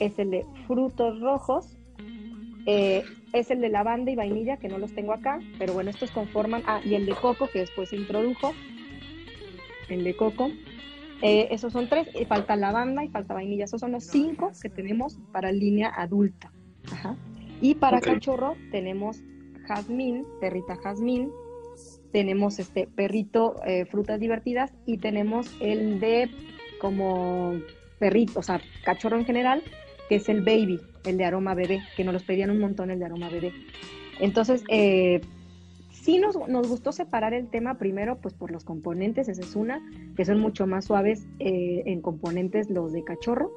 [0.00, 1.76] es el de frutos rojos,
[2.64, 6.10] eh, es el de lavanda y vainilla, que no los tengo acá, pero bueno, estos
[6.10, 8.54] conforman, ah, y el de coco, que después se introdujo,
[9.90, 10.50] el de coco,
[11.20, 14.70] eh, esos son tres, y falta lavanda y falta vainilla, esos son los cinco que
[14.70, 16.50] tenemos para línea adulta.
[16.90, 17.14] Ajá.
[17.60, 18.14] Y para okay.
[18.14, 19.22] cachorro tenemos
[19.68, 21.30] jazmín, perrita jazmín,
[22.16, 26.30] tenemos este perrito eh, frutas divertidas y tenemos el de
[26.80, 27.60] como
[27.98, 29.62] perrito, o sea, cachorro en general,
[30.08, 32.98] que es el baby, el de aroma bebé, que nos los pedían un montón el
[32.98, 33.52] de aroma bebé.
[34.18, 35.20] Entonces, eh,
[35.90, 39.86] sí nos, nos, gustó separar el tema primero, pues por los componentes, esa es una,
[40.16, 43.52] que son mucho más suaves eh, en componentes los de cachorro,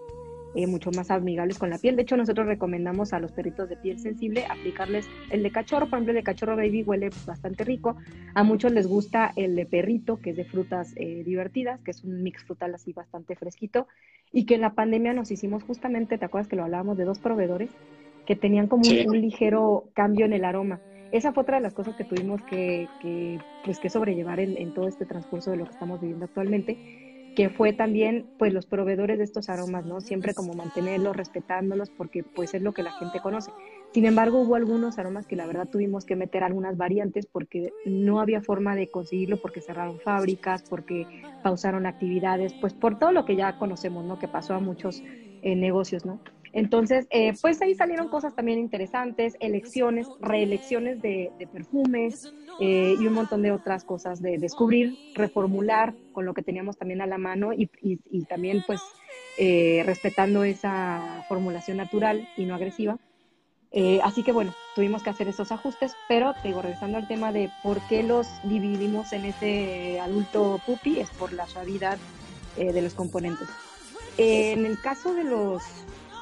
[0.55, 1.95] eh, mucho más amigables con la piel.
[1.95, 5.87] De hecho, nosotros recomendamos a los perritos de piel sensible aplicarles el de cachorro.
[5.87, 7.97] Por ejemplo, el de cachorro baby huele bastante rico.
[8.33, 12.03] A muchos les gusta el de perrito, que es de frutas eh, divertidas, que es
[12.03, 13.87] un mix frutal así bastante fresquito.
[14.31, 17.19] Y que en la pandemia nos hicimos justamente, ¿te acuerdas que lo hablábamos de dos
[17.19, 17.69] proveedores?
[18.25, 19.05] Que tenían como sí.
[19.05, 20.81] un, un, ligero cambio en el aroma.
[21.11, 24.73] Esa fue otra de las cosas que tuvimos que, que pues, que sobrellevar en, en
[24.73, 29.17] todo este transcurso de lo que estamos viviendo actualmente que fue también pues los proveedores
[29.17, 30.01] de estos aromas, ¿no?
[30.01, 33.51] Siempre como mantenerlos, respetándolos, porque pues es lo que la gente conoce.
[33.93, 38.19] Sin embargo, hubo algunos aromas que la verdad tuvimos que meter algunas variantes porque no
[38.19, 41.07] había forma de conseguirlo, porque cerraron fábricas, porque
[41.43, 44.19] pausaron actividades, pues por todo lo que ya conocemos, ¿no?
[44.19, 45.03] Que pasó a muchos
[45.41, 46.19] eh, negocios, ¿no?
[46.53, 53.07] Entonces, eh, pues ahí salieron cosas también interesantes, elecciones, reelecciones de, de perfumes eh, y
[53.07, 57.17] un montón de otras cosas de descubrir, reformular con lo que teníamos también a la
[57.17, 58.81] mano y, y, y también pues
[59.37, 62.97] eh, respetando esa formulación natural y no agresiva.
[63.71, 67.31] Eh, así que bueno, tuvimos que hacer esos ajustes, pero te digo, regresando al tema
[67.31, 71.99] de por qué los dividimos en ese adulto puppy, es por la suavidad
[72.57, 73.47] de los componentes.
[74.17, 75.63] en el caso de los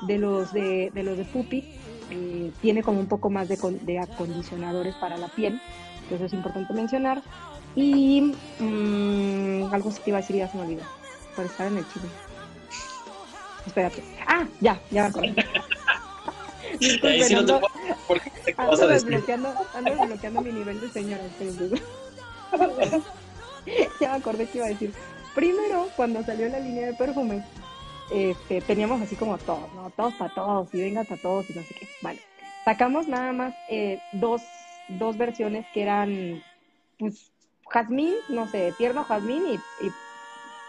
[0.01, 1.63] de los de, de los de pupi
[2.09, 5.61] eh, tiene como un poco más de, de, acondicionadores para la piel,
[6.07, 7.21] que eso es importante mencionar.
[7.75, 10.83] Y mmm, algo que te iba a decir ya se me olvidó,
[11.35, 12.05] por estar en el chile.
[13.65, 14.03] Espérate.
[14.25, 15.35] Ah, ya, ya me acordé.
[16.79, 17.61] Disculpe, sí no ando,
[18.57, 21.23] ando, desbloqueando, ando desbloqueando mi nivel de señora.
[23.99, 24.93] ya me acordé que iba a decir.
[25.35, 27.43] Primero, cuando salió la línea de perfumes,
[28.11, 29.89] este, teníamos así como todos, ¿no?
[29.91, 31.87] Todos para todos y venga para todos y no sé qué.
[32.01, 32.19] Vale.
[32.63, 34.43] Sacamos nada más eh, dos,
[34.87, 36.43] dos versiones que eran,
[36.99, 37.31] pues,
[37.69, 39.91] jazmín, no sé, tierno jazmín y, y,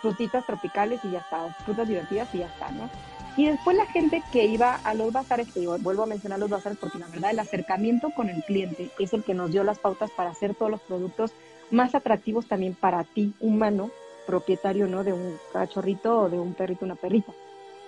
[0.00, 2.88] frutitas tropicales y ya está, frutas divertidas y ya está, ¿no?
[3.36, 6.50] Y después la gente que iba a los bazares, que yo vuelvo a mencionar los
[6.50, 9.78] bazares porque la verdad el acercamiento con el cliente es el que nos dio las
[9.78, 11.32] pautas para hacer todos los productos
[11.70, 13.90] más atractivos también para ti, humano,
[14.28, 15.04] propietario, ¿no?
[15.04, 17.32] De un cachorrito o de un perrito, una perrita.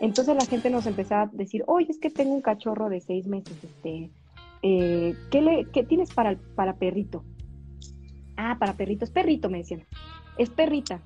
[0.00, 3.26] Entonces la gente nos empezaba a decir, oye, es que tengo un cachorro de seis
[3.26, 4.10] meses, este,
[4.62, 7.22] eh, ¿qué, le, ¿qué tienes para, para perrito?
[8.38, 9.84] Ah, para perrito, es perrito, me decían.
[10.38, 11.02] Es perrita.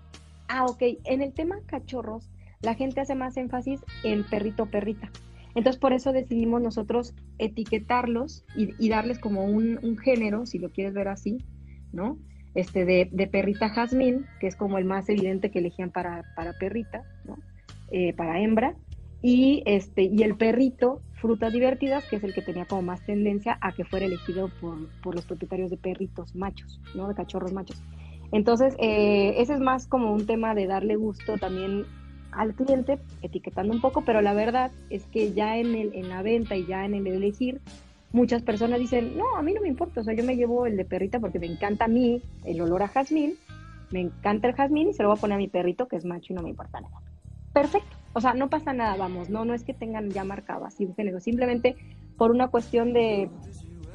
[0.47, 0.83] Ah, ok.
[1.05, 2.31] En el tema cachorros,
[2.63, 5.11] la gente hace más énfasis en perrito perrita.
[5.57, 11.09] Entonces, por eso decidimos nosotros etiquetarlos y, darles como un, género, si lo quieres ver
[11.09, 11.39] así,
[11.93, 12.19] ¿no?
[12.55, 16.53] Este, de, de, perrita jazmín, que es como el más evidente que elegían para, para
[16.53, 17.37] perrita, ¿no?
[17.91, 18.75] Eh, para hembra,
[19.23, 23.59] y, este, y el perrito, frutas divertidas, que es el que tenía como más tendencia
[23.61, 27.09] a que fuera elegido por, por los propietarios de perritos machos, ¿no?
[27.09, 27.83] De cachorros machos.
[28.33, 31.87] Entonces, eh, ese es más como un tema de darle gusto también
[32.33, 36.23] al cliente, etiquetando un poco, pero la verdad es que ya en, el, en la
[36.23, 37.61] venta y ya en el elegir,
[38.15, 40.77] muchas personas dicen, no, a mí no me importa, o sea, yo me llevo el
[40.77, 43.37] de perrita porque me encanta a mí el olor a jazmín,
[43.91, 46.05] me encanta el jazmín y se lo voy a poner a mi perrito que es
[46.05, 47.03] macho y no me importa nada.
[47.53, 50.85] Perfecto, o sea, no pasa nada, vamos, no, no es que tengan ya marcado así
[50.85, 51.77] un género, simplemente
[52.17, 53.29] por una cuestión de,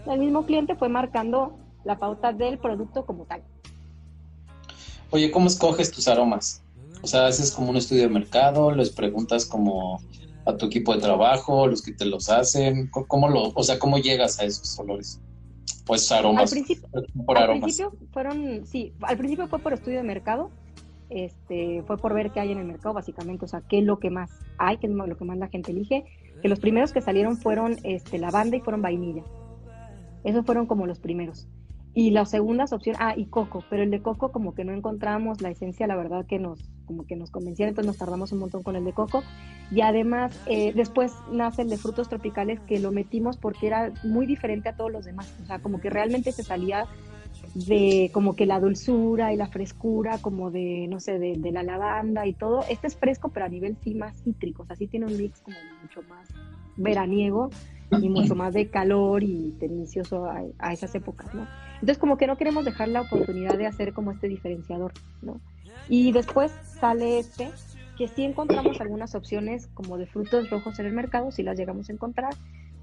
[0.06, 3.42] el mismo cliente fue marcando la pauta del producto como tal.
[5.12, 6.62] Oye, ¿cómo escoges tus aromas?
[7.02, 10.02] O sea, haces como un estudio de mercado, les preguntas como
[10.46, 13.98] a tu equipo de trabajo, los que te los hacen, ¿cómo lo, o sea, cómo
[13.98, 15.22] llegas a esos olores?
[15.86, 16.44] Pues aromas.
[16.44, 16.88] Al principio,
[17.26, 20.52] por al principio fueron, sí, al principio fue por estudio de mercado,
[21.10, 24.00] este, fue por ver qué hay en el mercado básicamente, o sea, qué es lo
[24.00, 26.06] que más hay, qué es lo que más la gente elige,
[26.42, 29.24] que los primeros que salieron fueron este, lavanda y fueron vainilla.
[30.24, 31.48] Esos fueron como los primeros.
[31.94, 35.42] Y las segundas opciones, ah, y coco, pero el de coco como que no encontramos
[35.42, 38.62] la esencia, la verdad que nos, como que nos convencía, entonces nos tardamos un montón
[38.62, 39.24] con el de coco.
[39.72, 44.28] Y además, eh, después nace el de frutos tropicales que lo metimos porque era muy
[44.28, 46.86] diferente a todos los demás, o sea, como que realmente se salía
[47.54, 51.64] de como que la dulzura y la frescura, como de, no sé, de, de la
[51.64, 52.64] lavanda y todo.
[52.70, 55.42] Este es fresco, pero a nivel sí más cítrico, o sea, sí tiene un mix
[55.42, 56.28] como mucho más
[56.78, 57.50] veraniego
[57.92, 61.48] y mucho más de calor y delicioso a, a esas épocas, ¿no?
[61.82, 65.40] Entonces como que no queremos dejar la oportunidad de hacer como este diferenciador, ¿no?
[65.88, 67.52] Y después sale este,
[67.98, 71.90] que sí encontramos algunas opciones como de frutos rojos en el mercado, si las llegamos
[71.90, 72.34] a encontrar,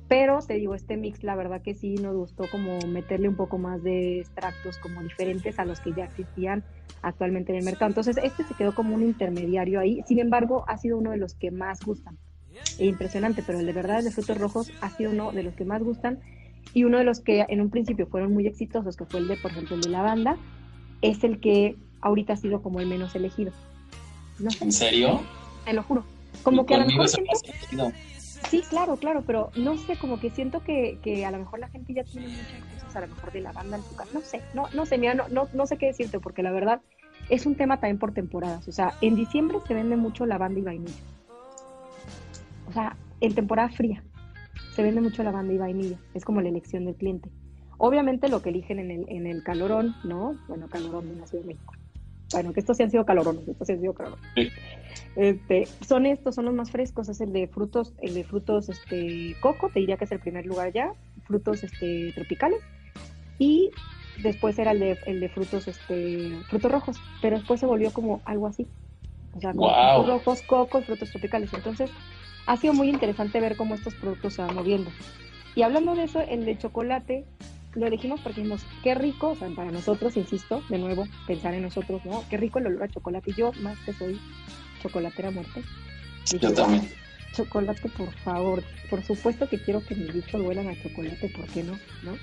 [0.08, 3.58] pero te digo, este mix la verdad que sí nos gustó como meterle un poco
[3.58, 6.64] más de extractos como diferentes a los que ya existían
[7.02, 7.88] actualmente en el mercado.
[7.88, 11.34] Entonces este se quedó como un intermediario ahí, sin embargo ha sido uno de los
[11.34, 12.18] que más gustan.
[12.78, 15.64] E impresionante, pero el de verdad de frutos rojos ha sido uno de los que
[15.64, 16.20] más gustan
[16.74, 19.36] y uno de los que en un principio fueron muy exitosos, que fue el de,
[19.36, 20.36] por ejemplo, el de la banda,
[21.02, 23.52] es el que ahorita ha sido como el menos elegido.
[24.60, 25.20] ¿En serio?
[25.64, 26.04] Te lo juro.
[26.42, 27.08] Como que a lo mejor
[28.50, 31.68] Sí, claro, claro, pero no sé, como que siento que, que, a lo mejor la
[31.68, 34.10] gente ya tiene muchas cosas a lo mejor de la banda en su casa.
[34.12, 36.80] No sé, no, no sé, mira, no, no, no sé qué decirte, porque la verdad
[37.28, 38.68] es un tema también por temporadas.
[38.68, 40.92] O sea, en diciembre se vende mucho la banda y vainilla.
[42.68, 44.02] O sea, en temporada fría
[44.74, 47.30] se vende mucho la banda y vainilla, es como la elección del cliente.
[47.78, 50.36] Obviamente lo que eligen en el, en el calorón, ¿no?
[50.48, 51.74] Bueno, calorón de la Ciudad de México.
[52.32, 54.52] Bueno, que estos sí han sido calorones, estos sí han sido calorones.
[55.14, 59.36] Este, son estos, son los más frescos, es el de frutos, el de frutos este,
[59.40, 60.92] coco, te diría que es el primer lugar ya,
[61.24, 62.60] frutos este, tropicales,
[63.38, 63.70] y
[64.22, 68.20] después era el de, el de frutos, este, frutos rojos, pero después se volvió como
[68.24, 68.66] algo así.
[69.34, 71.52] O sea, frutos rojos, coco y frutos tropicales.
[71.52, 71.90] Entonces,
[72.46, 74.90] ha sido muy interesante ver cómo estos productos se van moviendo.
[75.54, 77.24] Y hablando de eso, el de chocolate
[77.74, 81.62] lo elegimos porque dijimos, qué rico, o sea, para nosotros, insisto, de nuevo, pensar en
[81.62, 82.24] nosotros, ¿no?
[82.30, 83.32] Qué rico el olor a chocolate.
[83.36, 84.18] Yo, más que soy
[84.82, 85.62] chocolatera muerte.
[86.40, 86.88] Yo también.
[87.34, 88.62] Chocolate, por favor.
[88.88, 91.78] Por supuesto que quiero que mis bichos huelan a chocolate, ¿por qué no?
[92.02, 92.16] ¿No?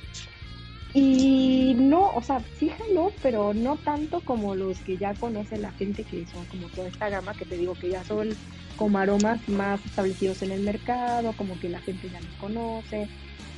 [0.95, 6.03] Y no, o sea, fíjalo, pero no tanto como los que ya conoce la gente,
[6.03, 8.29] que son como toda esta gama que te digo que ya son
[8.77, 13.07] como aromas más establecidos en el mercado, como que la gente ya los conoce.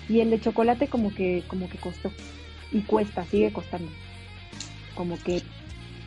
[0.07, 2.11] Y el de chocolate como que, como que costó.
[2.71, 3.91] Y cuesta, sigue costando.
[4.93, 5.41] Como que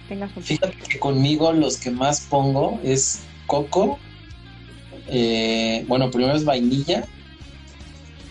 [0.09, 3.99] tengas un Fíjate que conmigo los que más pongo es coco.
[5.09, 7.05] Eh, bueno, primero es vainilla.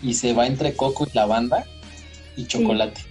[0.01, 1.65] Y se va entre coco y lavanda
[2.35, 3.01] y chocolate.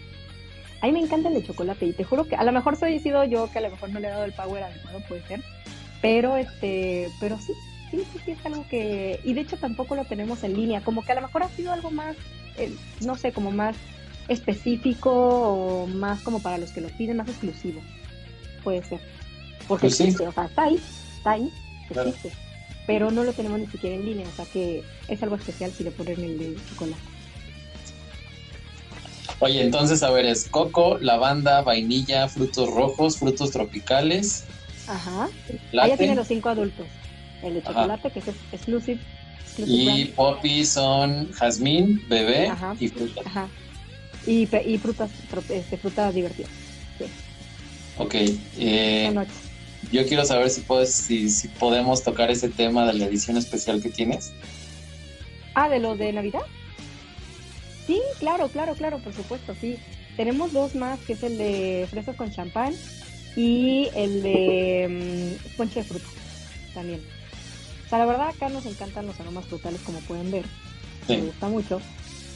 [0.82, 3.00] A mí me encanta el de chocolate y te juro que a lo mejor soy
[3.00, 5.42] sido yo que a lo mejor no le he dado el power adecuado, puede ser
[6.06, 7.52] pero, este, pero sí,
[7.90, 11.04] sí, sí, sí, es algo que, y de hecho tampoco lo tenemos en línea, como
[11.04, 12.14] que a lo mejor ha sido algo más,
[12.58, 13.74] eh, no sé, como más
[14.28, 17.82] específico o más como para los que lo piden, más exclusivo,
[18.62, 19.00] puede ser.
[19.66, 20.80] Porque pues existe, o sea, está ahí,
[21.16, 21.50] está ahí,
[21.90, 22.32] existe,
[22.86, 25.82] pero no lo tenemos ni siquiera en línea, o sea que es algo especial si
[25.82, 27.02] le ponen el de chocolate.
[29.40, 34.46] Oye, entonces, a ver, es coco, lavanda, vainilla, frutos rojos, frutos tropicales,
[34.88, 35.28] Ajá.
[35.72, 36.86] Ella tiene los cinco adultos.
[37.42, 39.00] El de chocolate, que es exclusive.
[39.58, 43.22] y poppy son jazmín, bebé y fruta.
[43.24, 43.48] Ajá.
[44.26, 45.10] Y, y frutas,
[45.50, 46.50] este, frutas divertidas.
[46.98, 47.04] Sí.
[47.98, 48.14] Ok.
[48.58, 49.14] Eh,
[49.92, 53.80] yo quiero saber si, puedes, si, si podemos tocar ese tema de la edición especial
[53.82, 54.32] que tienes.
[55.54, 56.42] Ah, de los de Navidad.
[57.86, 59.76] Sí, claro, claro, claro, por supuesto, sí.
[60.16, 62.74] Tenemos dos más, que es el de fresas con champán
[63.36, 66.06] y el de um, ponche de fruta
[66.74, 67.00] también.
[67.84, 70.44] O sea, la verdad acá nos encantan los aromas frutales, como pueden ver.
[71.08, 71.80] Me gusta mucho.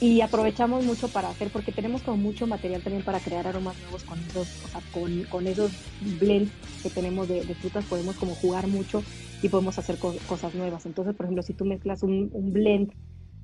[0.01, 4.03] Y aprovechamos mucho para hacer, porque tenemos como mucho material también para crear aromas nuevos
[4.05, 5.73] con esos, o sea, con, con esos
[6.19, 9.03] blends que tenemos de, frutas, podemos como jugar mucho
[9.43, 10.87] y podemos hacer cosas nuevas.
[10.87, 12.93] Entonces, por ejemplo, si tú mezclas un, un blend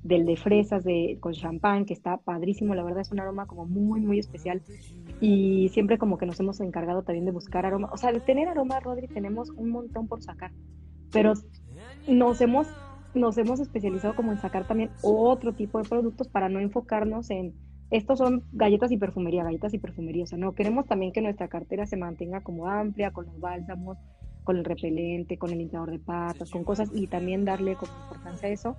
[0.03, 3.65] del de fresas de, con champán, que está padrísimo, la verdad es un aroma como
[3.65, 4.61] muy, muy especial.
[5.19, 7.89] Y siempre como que nos hemos encargado también de buscar aroma.
[7.91, 10.51] O sea, de tener aroma, Rodri, tenemos un montón por sacar.
[11.11, 11.33] Pero
[12.07, 12.67] nos hemos,
[13.13, 17.53] nos hemos especializado como en sacar también otro tipo de productos para no enfocarnos en,
[17.89, 20.23] estos son galletas y perfumería, galletas y perfumería.
[20.23, 23.97] O sea, no, queremos también que nuestra cartera se mantenga como amplia, con los bálsamos,
[24.43, 28.49] con el repelente, con el limpiador de patas, con cosas y también darle como importancia
[28.49, 28.77] a eso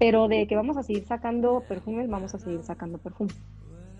[0.00, 3.36] pero de que vamos a seguir sacando perfumes, vamos a seguir sacando perfumes.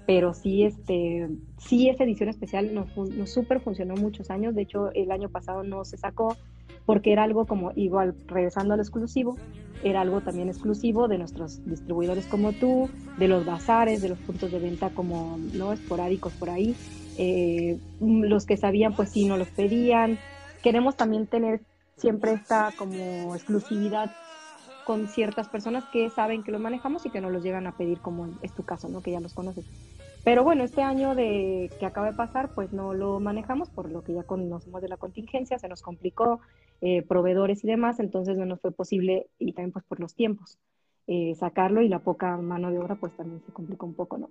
[0.06, 1.28] Pero sí, este,
[1.58, 4.54] sí esa edición especial nos, nos súper funcionó muchos años.
[4.54, 6.38] De hecho, el año pasado no se sacó
[6.86, 9.36] porque era algo como, igual, regresando al exclusivo,
[9.84, 12.88] era algo también exclusivo de nuestros distribuidores como tú,
[13.18, 15.74] de los bazares, de los puntos de venta como, ¿no?
[15.74, 16.74] Esporádicos por ahí.
[17.18, 20.18] Eh, los que sabían, pues sí, no los pedían.
[20.62, 21.60] Queremos también tener
[21.98, 24.10] siempre esta como exclusividad
[24.84, 28.00] con ciertas personas que saben que los manejamos y que nos los llegan a pedir,
[28.00, 29.02] como es tu caso, ¿no?
[29.02, 29.64] Que ya los conoces.
[30.22, 34.02] Pero bueno, este año de que acaba de pasar, pues no lo manejamos por lo
[34.02, 36.40] que ya conocemos de la contingencia, se nos complicó,
[36.82, 40.58] eh, proveedores y demás, entonces no nos fue posible, y también pues por los tiempos,
[41.06, 44.28] eh, sacarlo y la poca mano de obra pues también se complicó un poco, ¿no?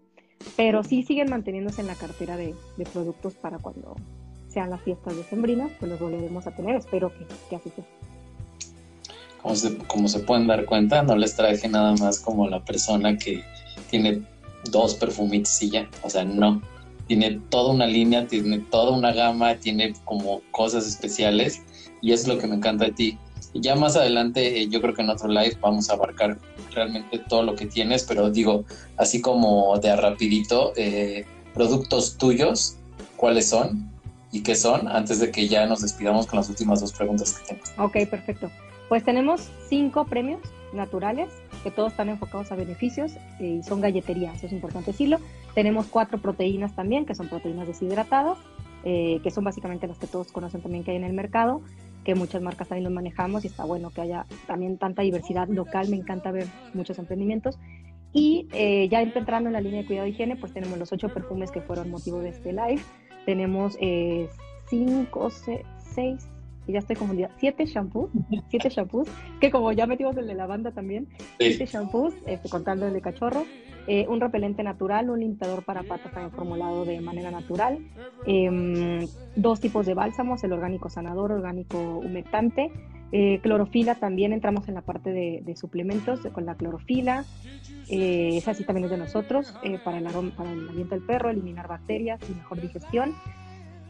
[0.55, 3.95] Pero sí siguen manteniéndose en la cartera de, de productos para cuando
[4.47, 7.85] sean las fiestas de sembrinas, pues los volveremos a tener, espero que, que así sea
[9.41, 13.17] como se, como se pueden dar cuenta, no les traje nada más como la persona
[13.17, 13.43] que
[13.89, 14.21] tiene
[14.71, 16.61] dos perfumitos y ya, o sea, no.
[17.07, 21.61] Tiene toda una línea, tiene toda una gama, tiene como cosas especiales
[22.01, 23.17] y es lo que me encanta de ti.
[23.53, 26.37] Y ya más adelante, eh, yo creo que en otro live vamos a abarcar
[26.71, 28.63] realmente todo lo que tienes, pero digo,
[28.97, 31.25] así como de rapidito, eh,
[31.55, 32.75] productos tuyos,
[33.15, 33.89] ¿cuáles son
[34.31, 34.87] y qué son?
[34.87, 37.83] Antes de que ya nos despidamos con las últimas dos preguntas que tengo.
[37.83, 38.51] Ok, perfecto.
[38.89, 40.41] Pues tenemos cinco premios
[40.73, 41.29] naturales
[41.63, 45.19] que todos están enfocados a beneficios eh, y son galletería, eso es importante decirlo.
[45.53, 48.39] Tenemos cuatro proteínas también, que son proteínas deshidratadas,
[48.83, 51.61] eh, que son básicamente las que todos conocen también que hay en el mercado,
[52.03, 55.87] que muchas marcas también los manejamos y está bueno que haya también tanta diversidad local,
[55.89, 57.59] me encanta ver muchos emprendimientos.
[58.11, 61.09] Y eh, ya entrando en la línea de cuidado de higiene, pues tenemos los ocho
[61.09, 62.81] perfumes que fueron motivo de este live.
[63.27, 63.77] Tenemos
[64.67, 66.27] cinco, seis,
[66.71, 68.11] ya estoy confundida, siete shampoos,
[68.49, 69.07] siete shampoos,
[69.39, 71.07] que como ya metimos el de lavanda también,
[71.37, 73.45] siete shampoos, este, contando el de cachorro,
[73.87, 77.79] eh, un repelente natural, un limpiador para patas también formulado de manera natural,
[78.27, 82.71] em, dos tipos de bálsamos, el orgánico sanador, orgánico humectante,
[83.11, 87.25] eh, clorofila también entramos en la parte de, suplementos con la clorofila,
[87.89, 91.31] eh, esa sí también es de nosotros, para, el aroma, para el aliento del perro,
[91.31, 93.15] eliminar bacterias y mejor digestión.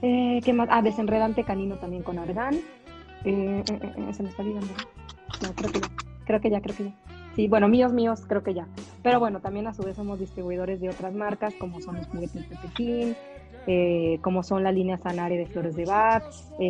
[0.02, 0.70] Eh, ¿Qué más?
[0.72, 2.56] Ah, desenredante canino también con argán.
[3.26, 4.74] Eh, eh, eh, se me está olvidando.
[5.42, 5.88] No, creo que ya.
[6.26, 6.94] Creo que ya, creo que ya.
[7.36, 8.68] Sí, bueno, míos, míos, creo que ya.
[9.04, 12.46] Pero bueno, también a su vez somos distribuidores de otras marcas, como son los juguetes
[12.46, 13.16] Pepecín,
[13.68, 16.24] eh, como son la línea Sanare de Flores de Bach,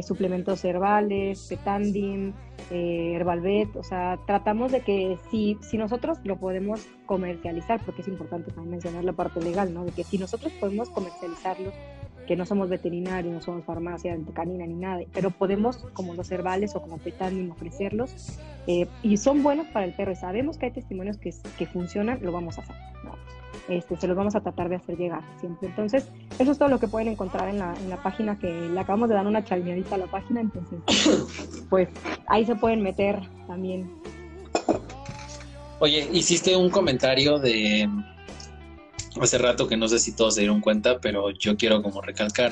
[0.03, 2.33] suplementos herbales, Petandim,
[2.69, 3.75] Herbalvet.
[3.77, 8.71] O sea, tratamos de que si, si nosotros lo podemos comercializar, porque es importante también
[8.71, 9.85] mencionar la parte legal, ¿no?
[9.85, 11.73] De que si nosotros podemos comercializarlos
[12.29, 16.75] que no somos veterinarios, no somos farmacia canina ni nada, pero podemos, como los herbales
[16.75, 20.71] o como Petandim, ofrecerlos eh, y son buenos para el perro y sabemos que hay
[20.71, 22.75] testimonios que, que funcionan, lo vamos a hacer.
[23.67, 25.69] Este, se los vamos a tratar de hacer llegar siempre.
[25.69, 26.07] Entonces,
[26.37, 29.09] eso es todo lo que pueden encontrar en la, en la página que le acabamos
[29.09, 30.79] de dar una chalmeadita a la página, entonces,
[31.67, 31.89] pues
[32.27, 33.89] ahí se pueden meter también.
[35.79, 37.89] Oye, hiciste un comentario de
[39.21, 42.51] hace rato que no sé si todos se dieron cuenta, pero yo quiero como recalcar,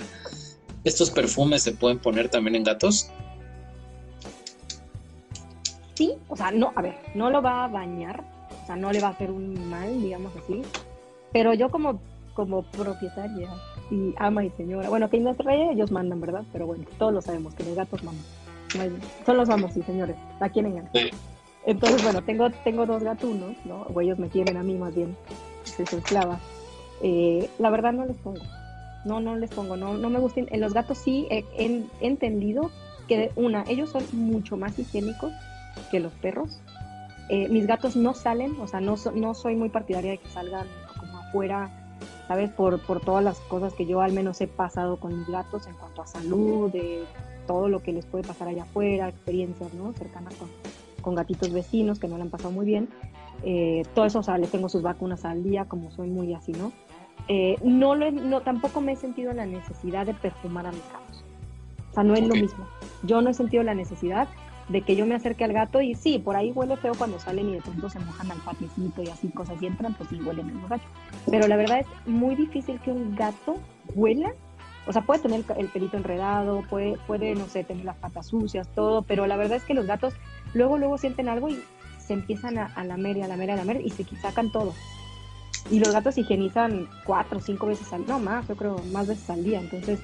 [0.83, 3.09] ¿estos perfumes se pueden poner también en gatos?
[5.93, 8.23] Sí, o sea, no, a ver, no lo va a bañar,
[8.63, 10.61] o sea, no le va a hacer un mal, digamos así,
[11.31, 11.99] pero yo como,
[12.33, 13.49] como propietaria
[13.89, 16.43] y ama y señora, bueno, que en nuestra ellos mandan, ¿verdad?
[16.51, 18.23] Pero bueno, todos lo sabemos, que los gatos mandan.
[19.25, 20.91] Son los amos, sí, señores, la quieren ganar.
[21.65, 23.83] Entonces, bueno, tengo, tengo dos gatunos, ¿no?
[23.93, 25.15] O ellos me quieren a mí más bien,
[25.71, 26.39] soy su esclava.
[27.01, 28.41] Eh, la verdad no les pongo.
[29.05, 29.77] No, no les pongo.
[29.77, 30.47] No, no me gustan.
[30.51, 31.45] En los gatos sí he,
[32.01, 32.71] entendido
[33.07, 35.31] que, una, ellos son mucho más higiénicos
[35.91, 36.59] que los perros.
[37.29, 40.65] Eh, mis gatos no salen, o sea, no, no soy muy partidaria de que salgan
[40.97, 41.69] como afuera,
[42.27, 42.49] ¿sabes?
[42.51, 45.73] Por, por todas las cosas que yo al menos he pasado con mis gatos en
[45.73, 47.03] cuanto a salud, de
[47.45, 49.93] todo lo que les puede pasar allá afuera, experiencias, ¿no?
[49.93, 50.49] Cercanas con,
[51.01, 52.89] con gatitos vecinos que no le han pasado muy bien.
[53.43, 56.51] Eh, todo eso, o sea, les tengo sus vacunas al día, como soy muy así,
[56.51, 56.71] ¿no?
[57.27, 61.23] Eh, no, no, tampoco me he sentido la necesidad de perfumar a mis gatos.
[61.91, 62.65] O sea, no es lo mismo.
[63.03, 64.27] Yo no he sentido la necesidad
[64.69, 67.49] de que yo me acerque al gato y sí, por ahí huele feo cuando salen
[67.49, 70.43] y de pronto se mojan al patiecito y así cosas y entran, pues sí huele
[70.43, 70.83] menos gato.
[71.29, 73.55] Pero la verdad es muy difícil que un gato
[73.95, 74.33] huela.
[74.85, 78.69] O sea, puede tener el pelito enredado, puede, puede, no sé, tener las patas sucias,
[78.73, 80.13] todo, pero la verdad es que los gatos
[80.53, 81.61] luego, luego sienten algo y
[82.07, 84.73] se empiezan a, a lamer y a lamer, a lamer y se sacan todo.
[85.69, 89.29] Y los gatos higienizan cuatro o cinco veces al no más, yo creo más veces
[89.29, 89.59] al día.
[89.59, 89.99] Entonces,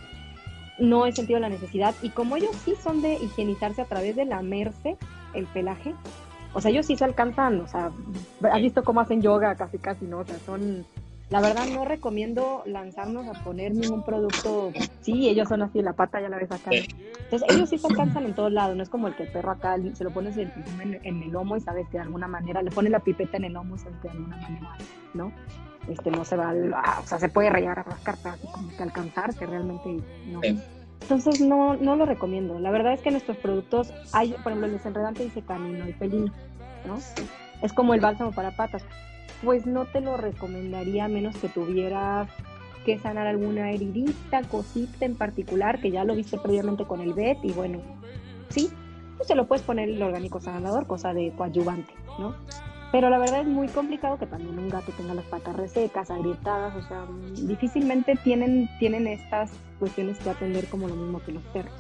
[0.77, 1.95] no he sentido la necesidad.
[2.01, 4.97] Y como ellos sí son de higienizarse a través de lamerse
[5.33, 5.95] el pelaje,
[6.53, 7.91] o sea, ellos sí se alcanzan, o sea,
[8.51, 10.19] has visto cómo hacen yoga casi, casi, ¿no?
[10.19, 10.85] O sea, son
[11.33, 14.71] la verdad no recomiendo lanzarnos a poner ningún producto.
[15.01, 16.69] Sí, ellos son así, la pata ya la ves acá.
[16.69, 19.49] Entonces ellos sí se alcanzan en todos lados, no es como el que el perro
[19.49, 22.69] acá se lo pones en, en, el lomo y sabes que de alguna manera le
[22.69, 24.77] pone la pipeta en el lomo y sabes que de alguna manera,
[25.15, 25.31] ¿no?
[25.89, 28.69] Este no se va, a, o sea, se puede rayar a rascar para así como
[28.69, 30.39] que alcanzarse realmente no.
[31.01, 32.59] Entonces no, no lo recomiendo.
[32.59, 36.31] La verdad es que nuestros productos, hay, por ejemplo, el desenredante dice canino y pelín,
[36.85, 36.99] ¿no?
[37.63, 38.85] Es como el bálsamo para patas
[39.43, 42.29] pues no te lo recomendaría a menos que tuvieras
[42.85, 47.37] que sanar alguna heridita, cosita en particular, que ya lo viste previamente con el BET,
[47.43, 47.79] y bueno,
[48.49, 48.69] sí,
[49.17, 52.35] pues se lo puedes poner el orgánico sanador, cosa de coadyuvante, ¿no?
[52.91, 56.75] Pero la verdad es muy complicado que también un gato tenga las patas resecas, agrietadas,
[56.75, 57.05] o sea,
[57.47, 61.73] difícilmente tienen, tienen estas cuestiones que atender como lo mismo que los perros.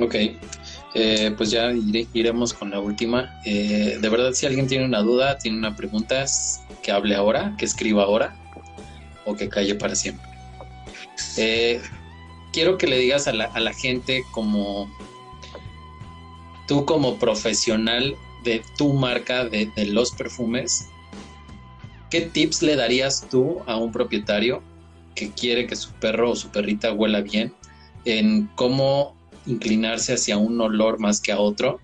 [0.00, 0.14] Ok,
[0.94, 1.72] eh, pues ya
[2.14, 3.38] iremos con la última.
[3.44, 6.24] Eh, de verdad, si alguien tiene una duda, tiene una pregunta,
[6.82, 8.34] que hable ahora, que escriba ahora
[9.26, 10.26] o que calle para siempre.
[11.36, 11.82] Eh,
[12.52, 14.90] quiero que le digas a la, gente como
[16.66, 20.88] tú como profesional de tu marca de, de los perfumes,
[22.08, 24.62] ¿qué tips le darías tú a un propietario
[25.14, 27.52] que quiere que su perro o su perrita huela bien
[28.06, 31.80] en cómo inclinarse hacia un olor más que a otro,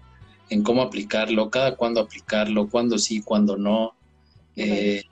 [0.51, 3.95] en cómo aplicarlo, cada cuándo aplicarlo, cuándo sí, cuándo no,
[4.57, 5.03] eh,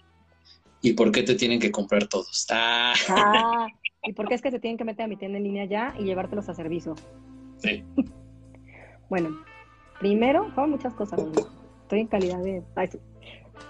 [0.80, 2.47] y por qué te tienen que comprar todos.
[2.51, 2.95] Ah.
[3.09, 3.66] ah.
[4.07, 5.95] ¿Y por qué es que se tienen que meter a mi tienda en línea ya
[5.99, 6.95] y llevártelos a servicio?
[7.59, 7.82] Sí.
[9.09, 9.30] bueno,
[9.99, 11.20] primero, son muchas cosas.
[11.82, 12.62] Estoy en calidad de...
[12.76, 12.90] Ay,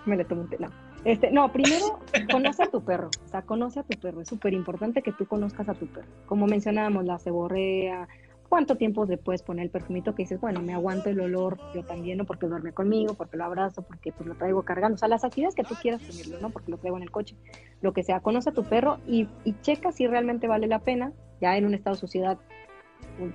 [0.07, 0.73] me le tomo un tela.
[1.05, 2.01] Este, no, primero
[2.33, 4.23] conoce a tu perro, o sea, conoce a tu perro.
[4.23, 6.09] Es súper importante que tú conozcas a tu perro.
[6.27, 8.09] Como mencionábamos, la ceborrea,
[8.55, 12.19] cuánto tiempo puedes poner el perfumito que dices, bueno, me aguanto el olor yo también,
[12.19, 12.25] ¿no?
[12.25, 14.95] Porque duerme conmigo, porque lo abrazo, porque pues lo traigo cargando.
[14.95, 16.51] O sea, las actividades que tú quieras tenerlo, ¿no?
[16.51, 17.35] Porque lo traigo en el coche.
[17.81, 19.27] Lo que sea, conoce a tu perro y,
[19.63, 22.39] checa si realmente vale la pena, ya en un estado de sociedad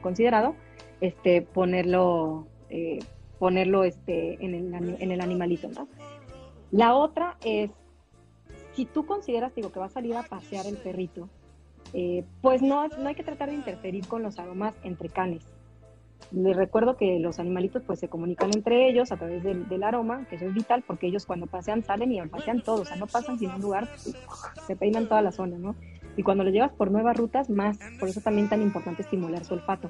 [0.02, 0.56] considerado,
[1.02, 3.00] este, ponerlo, eh,
[3.40, 5.90] ponerlo este, en, el, en el animalito, ¿no?
[6.72, 7.72] La otra es,
[8.72, 11.28] si tú consideras, digo, que va a salir a pasear el perrito,
[11.94, 15.44] eh, pues no, no hay que tratar de interferir con los aromas entre canes.
[16.32, 20.36] Les recuerdo que los animalitos pues se comunican entre ellos a través del, aroma, que
[20.36, 23.40] eso es vital porque ellos cuando pasean salen y pasean todo, o sea, no pasan
[23.40, 23.88] sin un lugar,
[24.68, 25.76] se peinan toda la zona, ¿no?
[26.16, 29.56] Y cuando lo llevas por nuevas rutas, más, por eso también tan importante estimular su
[29.56, 29.90] olfato.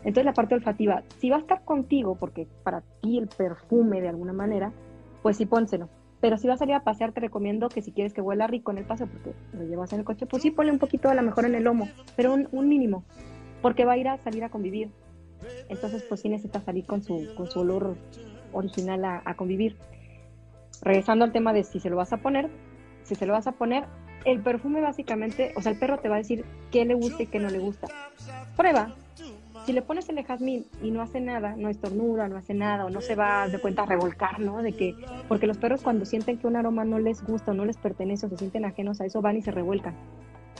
[0.00, 4.08] Entonces la parte olfativa, si va a estar contigo, porque para ti el perfume de
[4.08, 4.72] alguna manera,
[5.22, 5.88] pues sí pónselo,
[6.20, 8.70] pero si vas a salir a pasear, te recomiendo que si quieres que huela rico
[8.70, 11.14] en el paseo, porque lo llevas en el coche, pues sí ponle un poquito a
[11.14, 13.04] lo mejor en el lomo, pero un, mínimo,
[13.62, 14.90] porque va a ir a salir a convivir.
[15.68, 17.96] Entonces, pues sí necesita salir con su, con su olor
[18.52, 19.76] original a, a convivir.
[20.82, 22.50] Regresando al tema de si se lo vas a poner,
[23.04, 23.84] si se lo vas a poner,
[24.26, 27.26] el perfume básicamente, o sea, el perro te va a decir qué le gusta y
[27.26, 27.88] qué no le gusta.
[28.56, 28.94] Prueba,
[29.66, 32.86] si le pones el de jazmín y no hace nada, no estornuda, no hace nada,
[32.86, 34.62] o no se va de cuenta a revolcar, ¿no?
[34.62, 34.94] De que,
[35.28, 38.26] porque los perros cuando sienten que un aroma no les gusta o no les pertenece
[38.26, 39.94] o se sienten ajenos a eso, van y se revuelcan.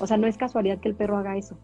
[0.01, 1.57] O sea, no es casualidad que el perro haga eso.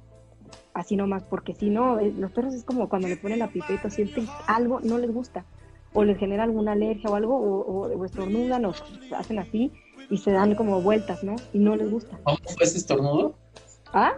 [0.75, 3.91] Así nomás, porque si no, eh, los perros es como cuando le ponen la pipeta,
[3.91, 5.45] sienten algo, no les gusta.
[5.93, 8.75] O les genera alguna alergia o algo, o, o, estornudan o
[9.17, 9.73] hacen así
[10.11, 11.37] y se dan como vueltas, ¿no?
[11.55, 12.19] Y no les gusta.
[12.23, 13.35] ¿Cómo fue ese estornudo?
[13.95, 14.15] ¿Ah?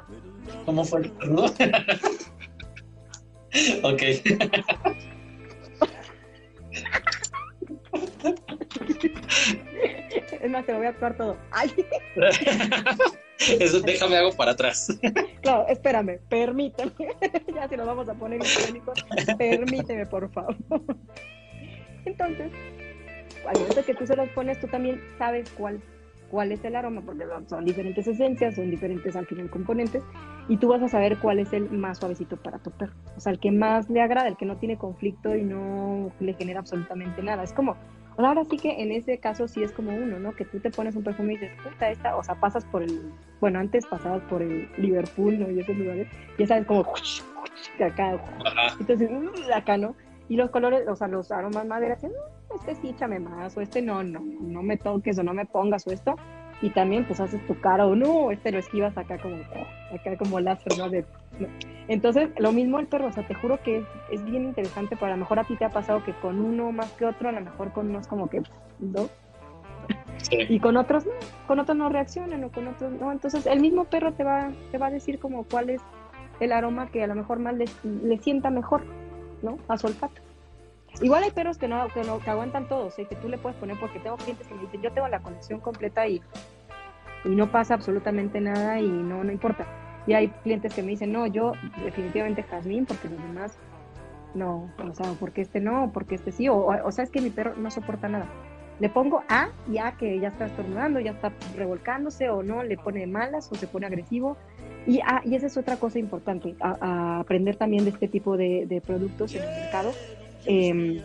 [0.67, 1.47] ¿Cómo fue el estornudo?
[3.83, 4.03] Ok.
[10.41, 11.37] Es más, te lo voy a actuar todo.
[11.51, 11.73] Ay.
[13.39, 14.99] Eso déjame algo para atrás.
[15.43, 16.93] Claro, espérame, permíteme.
[17.55, 18.99] Ya si nos vamos a poner higiénicos,
[19.39, 20.57] permíteme, por favor.
[22.05, 22.51] Entonces,
[23.47, 25.81] al momento que tú se los pones, tú también sabes cuál,
[26.31, 30.03] cuál es el aroma, porque son diferentes esencias, son diferentes al final componentes,
[30.49, 32.95] y tú vas a saber cuál es el más suavecito para tu perro.
[33.17, 36.35] O sea, el que más le agrada, el que no tiene conflicto y no le
[36.35, 37.43] genera absolutamente nada.
[37.43, 37.77] Es como,
[38.17, 40.33] ahora sí que en ese caso sí es como uno, ¿no?
[40.33, 43.13] Que tú te pones un perfume y dices, puta, esta, o sea, pasas por el,
[43.41, 45.51] bueno, antes pasabas por el Liverpool, ¿no?
[45.51, 46.09] Y esos lugares,
[46.39, 46.81] ya sabes, como,
[47.85, 48.21] acá,
[48.81, 49.95] entonces, uh, acá, ¿no?
[50.29, 52.11] Y los colores, o sea, los aromas maderas, no,
[52.55, 55.87] este sí, échame más, o este no, no, no me toques o no me pongas
[55.87, 56.17] o esto.
[56.61, 60.41] Y también, pues haces tu cara o no, este lo esquivas acá como, acá como
[60.41, 60.91] láser, ¿no?
[60.91, 61.05] De,
[61.87, 65.11] Entonces, lo mismo el perro, o sea, te juro que es, bien interesante, pero a
[65.11, 67.41] lo mejor a ti te ha pasado que con uno más que otro, a lo
[67.41, 68.43] mejor con unos como que
[68.81, 69.11] dos.
[70.31, 71.13] Y con otros no,
[71.47, 73.13] con otros no reaccionan o con otros no.
[73.13, 75.81] Entonces, el mismo perro te va, te va a decir como cuál es
[76.41, 78.83] el aroma que a lo mejor más le, le sienta mejor.
[79.43, 79.59] ¿No?
[79.69, 80.21] A su olfato.
[81.01, 83.07] Igual hay perros que no, que no, que aguantan todos, ¿eh?
[83.07, 85.61] que tú le puedes poner, porque tengo clientes que me dicen, yo tengo la colección
[85.61, 86.21] completa y,
[87.25, 89.67] y no pasa absolutamente nada y no, no importa.
[90.07, 91.53] Y hay clientes que me dicen, no, yo
[91.85, 93.59] definitivamente jazmín, porque los demás
[94.35, 97.31] no, o sea, porque este no, porque este sí, o, o, sea, es que mi
[97.31, 98.27] perro no soporta nada.
[98.79, 102.77] Le pongo A y A que ya está estornudando, ya está revolcándose, o no, le
[102.77, 104.37] pone malas, o se pone agresivo,
[104.87, 108.83] y, ah, y esa es otra cosa importante, a, aprender también de este tipo de,
[108.87, 109.93] productos en el mercado.
[110.47, 111.01] Em,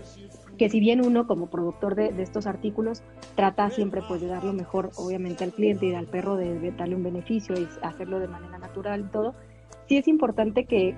[0.58, 3.02] que si bien uno como productor de, estos artículos
[3.36, 6.96] trata siempre pues de dar lo mejor obviamente al cliente y al perro de, darle
[6.96, 9.34] un beneficio y hacerlo de manera natural y todo,
[9.88, 10.96] sí es importante que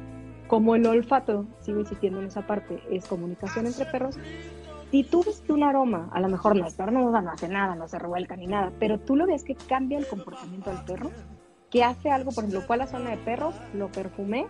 [0.47, 4.17] como el olfato, sigo insistiendo en esa parte, es comunicación entre perros,
[4.91, 7.76] si tú ves que un aroma, a lo mejor no, perro no, no hace nada,
[7.76, 11.11] no se revuelca ni nada, pero tú lo ves que cambia el comportamiento del perro,
[11.70, 14.45] que hace algo, por ejemplo, fue a la zona de perros, lo perfumé,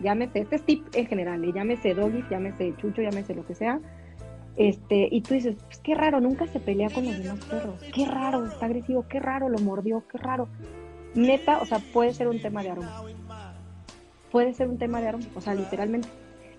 [0.00, 1.52] llámese, este es tip en general, ¿eh?
[1.54, 3.80] llámese doggy, llámese chucho, llámese lo que sea,
[4.56, 8.04] este, y tú dices, pues qué raro, nunca se pelea con los demás perros, qué
[8.06, 10.48] raro, está agresivo, qué raro, lo mordió, qué raro.
[11.14, 13.02] Neta, o sea, puede ser un tema de aroma.
[14.32, 16.08] Puede ser un tema de aroma, o sea, literalmente.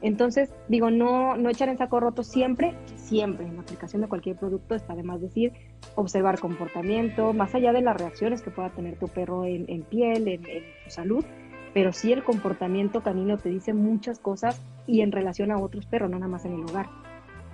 [0.01, 4.37] Entonces, digo, no, no echar en saco roto siempre, siempre en la aplicación de cualquier
[4.37, 5.51] producto, está de más decir,
[5.95, 10.43] observar comportamiento, más allá de las reacciones que pueda tener tu perro en, piel, en,
[10.85, 11.25] su salud,
[11.73, 16.09] pero sí el comportamiento canino te dice muchas cosas y en relación a otros perros,
[16.09, 16.87] no nada más en el hogar.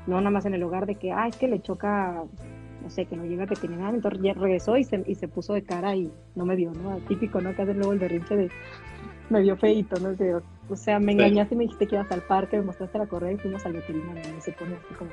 [0.06, 2.24] No nada más en el hogar de que, ah, es que le choca,
[2.84, 5.28] no sé, que no llega que tiene nada, entonces ya regresó y se, y se
[5.28, 6.98] puso de cara y no me vio, ¿no?
[7.08, 7.56] Típico, ¿no?
[7.56, 8.52] Que hace luego el berrinche de,
[9.30, 10.16] me vio feito, ¿no?
[10.16, 13.08] sé, o sea, me engañaste y me dijiste que ibas al parque, me mostraste la
[13.08, 15.12] correa y fuimos al veterinario, y se pone así como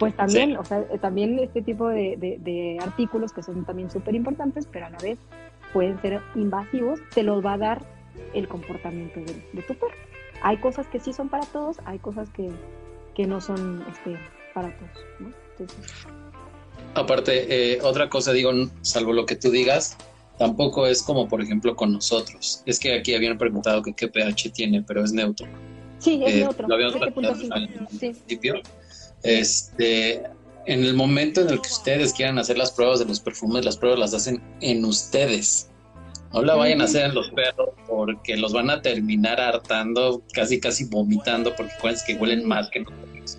[0.00, 4.86] pues también, o sea, también este tipo de, artículos que son también súper importantes, pero
[4.86, 5.18] a la vez
[5.74, 7.82] pueden ser invasivos, te los va a dar
[8.32, 9.92] el comportamiento de, tu perro.
[10.42, 12.50] Hay cosas que sí son para todos, hay cosas que,
[13.26, 14.18] no son este,
[14.54, 15.04] para todos.
[15.18, 15.30] ¿no?
[16.94, 19.98] Aparte, eh, otra cosa, digo, salvo lo que tú digas,
[20.40, 22.62] tampoco es como, por ejemplo, con nosotros.
[22.64, 25.46] Es que aquí habían preguntado que qué pH tiene, pero es neutro.
[25.98, 26.66] Sí, es eh, neutro.
[26.66, 26.96] Lo habíamos
[27.50, 27.68] al,
[27.98, 28.54] principio.
[29.22, 30.22] Este,
[30.64, 33.76] en el momento en el que ustedes quieran hacer las pruebas de los perfumes, las
[33.76, 35.68] pruebas las hacen en ustedes.
[36.32, 40.58] No la vayan a hacer en los perros porque los van a terminar hartando, casi
[40.58, 43.38] casi vomitando porque cuáles que huelen más que nosotros.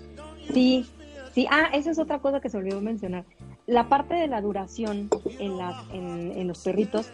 [0.54, 0.86] Sí,
[1.34, 1.48] sí.
[1.50, 3.24] Ah, esa es otra cosa que se olvidó mencionar.
[3.66, 5.08] La parte de la duración
[5.38, 5.60] en,
[5.92, 7.10] en, en los perritos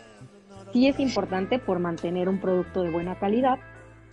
[0.73, 3.59] sí es importante por mantener un producto de buena calidad,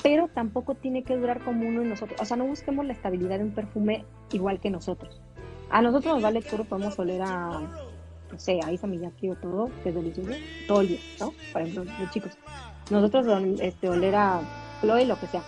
[0.03, 2.19] pero tampoco tiene que durar como uno y nosotros.
[2.21, 5.21] O sea, no busquemos la estabilidad de un perfume igual que nosotros.
[5.69, 7.61] A nosotros nos vale todo, podemos oler a,
[8.31, 10.31] no sé, a Isa o todo, que es delicioso,
[10.67, 10.83] todo
[11.19, 11.33] ¿no?
[11.51, 12.37] Por ejemplo, los chicos.
[12.91, 13.25] Nosotros
[13.61, 14.41] este, oler a
[14.81, 15.41] Chloe, lo que sea.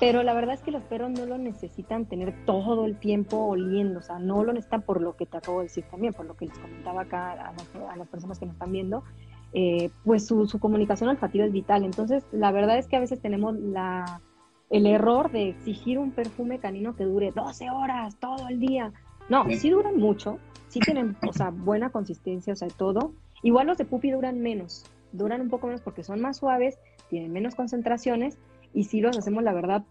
[0.00, 4.00] Pero la verdad es que los perros no lo necesitan tener todo el tiempo oliendo,
[4.00, 6.36] o sea, no lo necesitan por lo que te acabo de decir también, por lo
[6.36, 9.04] que les comentaba acá a las, a las personas que nos están viendo,
[9.52, 11.84] eh, pues su, comunicación olfativa es vital.
[11.84, 14.20] Entonces, la verdad es que a veces tenemos la,
[14.68, 18.92] el error de exigir un perfume canino que dure 12 horas, todo el día.
[19.28, 20.38] No, sí, duran mucho,
[20.68, 23.12] sí tienen, o sea, buena consistencia, o sea, todo.
[23.42, 26.78] Igual los de pupi duran menos, duran un poco menos porque son más suaves,
[27.08, 28.36] tienen menos concentraciones
[28.74, 29.84] y sí los hacemos, la verdad,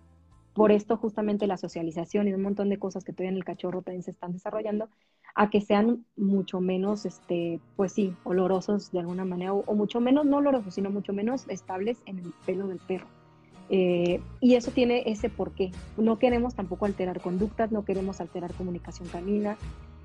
[0.53, 3.81] por esto justamente la socialización y un montón de cosas que todavía en el cachorro
[3.81, 4.89] también se están desarrollando,
[5.35, 10.25] a que sean mucho menos, este, pues sí, olorosos de alguna manera, o, mucho menos,
[10.25, 13.07] no olorosos, sino mucho menos estables en el pelo del perro.
[13.69, 15.71] Eh, y eso tiene ese porqué.
[15.97, 19.57] No queremos tampoco alterar conductas, no queremos alterar comunicación canina,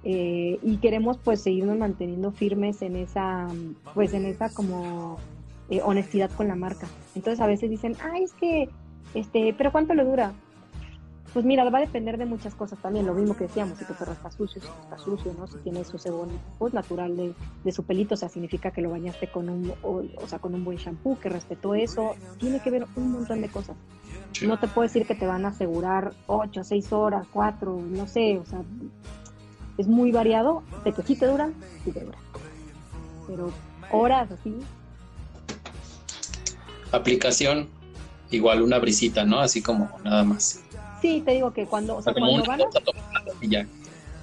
[0.05, 3.49] eh, y queremos pues seguirnos manteniendo firmes en esa,
[3.95, 5.19] pues en esa como
[5.71, 6.87] eh, honestidad con la marca.
[7.15, 8.69] Entonces a veces dicen, ay, es que,
[9.15, 10.33] este, pero ¿cuánto le dura?
[11.33, 13.93] Pues mira, va a depender de muchas cosas también, lo mismo que decíamos, si tu
[13.93, 15.47] perro está sucio, si está sucio, ¿no?
[15.47, 18.91] Si tiene su sebón pues, natural de, de, su pelito, o sea, significa que lo
[18.91, 22.71] bañaste con un, o, o, sea, con un buen shampoo, que respetó eso, tiene que
[22.71, 23.77] ver un montón de cosas.
[24.33, 24.47] Sí.
[24.47, 28.39] No te puedo decir que te van a asegurar 8, 6 horas, 4, no sé,
[28.39, 28.63] o sea,
[29.77, 31.55] es muy variado, de que sí te duran,
[31.85, 32.21] sí te duran.
[33.27, 33.51] Pero
[33.93, 34.57] horas así.
[36.93, 37.69] Aplicación,
[38.31, 39.41] igual una brisita, ¿no?
[39.41, 40.61] Así como nada más.
[41.01, 42.65] Sí, te digo que cuando, o sea, como cuando van a...
[42.65, 42.81] gota
[43.41, 43.67] y ya.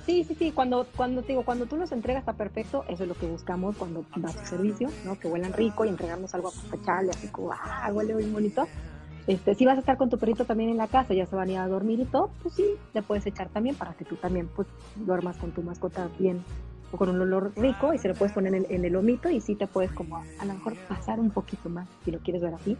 [0.05, 3.09] Sí, sí, sí, cuando, cuando te digo, cuando tú los entregas está perfecto, eso es
[3.09, 5.17] lo que buscamos cuando vas a servicio, ¿no?
[5.19, 8.67] Que huelan rico y entregarnos algo apapachable, así como, ah, huele muy bonito.
[9.25, 11.49] Este, si vas a estar con tu perrito también en la casa, ya se van
[11.49, 14.15] a ir a dormir y todo, pues sí, le puedes echar también para que tú
[14.17, 16.43] también pues duermas con tu mascota bien
[16.91, 19.29] o con un olor rico y se lo puedes poner en el, en el lomito
[19.29, 22.41] y sí te puedes como a lo mejor pasar un poquito más si lo quieres
[22.41, 22.77] ver así.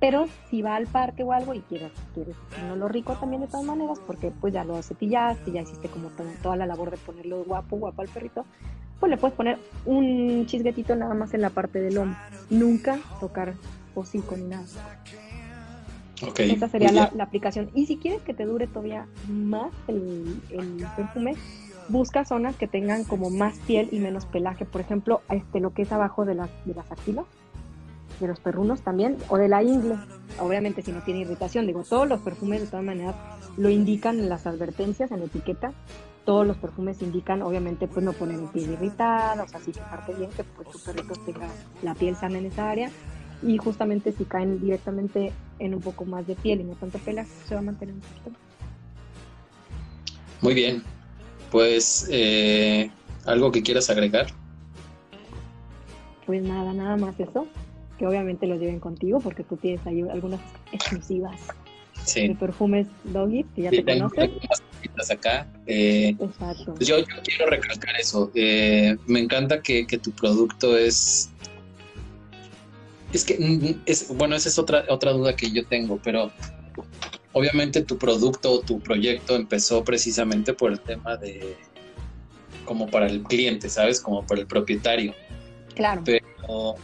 [0.00, 2.34] Pero si va al parque o algo y quieres, quieres
[2.64, 6.08] un olor rico también de todas maneras, porque pues ya lo cepillaste, ya hiciste como
[6.08, 8.44] toda, toda la labor de ponerlo guapo, guapo al perrito,
[8.98, 12.16] pues le puedes poner un chisguetito nada más en la parte del lomo.
[12.50, 13.54] Nunca tocar
[13.94, 14.64] hocico ni nada.
[16.30, 16.52] Okay.
[16.52, 17.70] Esa sería la, la, aplicación.
[17.74, 21.34] Y si quieres que te dure todavía más el, el, perfume,
[21.88, 24.64] busca zonas que tengan como más piel y menos pelaje.
[24.64, 27.26] Por ejemplo, este, lo que es abajo de las, de las axilas,
[28.20, 29.96] de los perrunos también, o de la ingle.
[30.40, 31.66] Obviamente si no tiene irritación.
[31.66, 33.14] Digo, todos los perfumes de todas maneras
[33.56, 35.72] lo indican en las advertencias, en la etiqueta.
[36.24, 40.30] Todos los perfumes indican, obviamente, pues no poner piel irritada, o sea, sí fijarte bien
[40.30, 41.48] que pues, tu perrito tenga
[41.82, 42.90] la piel sana en esa área
[43.42, 47.30] y justamente si caen directamente en un poco más de piel y no tanto pelaje,
[47.46, 48.30] se va a mantener un poquito.
[50.40, 50.82] Muy bien,
[51.52, 52.90] pues eh,
[53.26, 54.26] algo que quieras agregar.
[56.26, 57.46] Pues nada, nada más eso,
[57.98, 60.40] que obviamente lo lleven contigo porque tú tienes ahí algunas
[60.72, 61.38] exclusivas
[62.04, 62.28] sí.
[62.28, 64.32] de perfumes Doggy que ya sí, te conocen.
[65.10, 65.46] acá.
[65.66, 66.74] Eh, Exacto.
[66.80, 68.30] Yo, yo, quiero recalcar eso.
[68.34, 71.30] Eh, me encanta que, que tu producto es
[73.12, 76.32] es que, es, bueno, esa es otra, otra duda que yo tengo, pero
[77.32, 81.56] obviamente tu producto o tu proyecto empezó precisamente por el tema de,
[82.64, 84.00] como para el cliente, ¿sabes?
[84.00, 85.14] Como para el propietario.
[85.74, 86.02] Claro.
[86.04, 86.76] Pero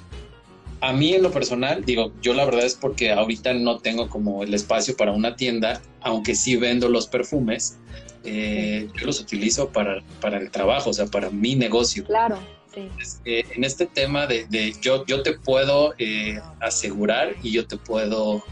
[0.81, 4.43] a mí en lo personal, digo, yo la verdad es porque ahorita no tengo como
[4.43, 7.79] el espacio para una tienda, aunque sí vendo los perfumes,
[8.25, 12.05] eh, yo los utilizo para, para el trabajo, o sea, para mi negocio.
[12.05, 12.39] Claro.
[12.75, 12.89] Sí.
[13.25, 17.77] Eh, en este tema de, de, yo, yo te puedo eh, asegurar y yo te
[17.77, 18.45] puedo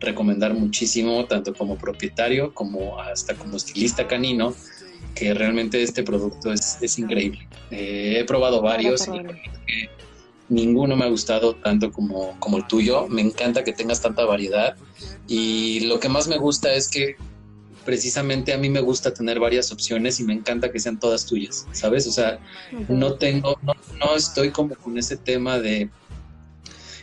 [0.00, 4.54] recomendar muchísimo, tanto como propietario como hasta como estilista canino,
[5.14, 7.48] que realmente este producto es, es increíble.
[7.70, 9.22] Eh, he probado varios y
[10.48, 13.08] ninguno me ha gustado tanto como, como el tuyo.
[13.08, 14.76] Me encanta que tengas tanta variedad
[15.26, 17.16] y lo que más me gusta es que
[17.84, 21.66] precisamente a mí me gusta tener varias opciones y me encanta que sean todas tuyas,
[21.72, 22.06] ¿sabes?
[22.06, 22.38] O sea,
[22.88, 25.88] no tengo, no, no estoy como con ese tema de,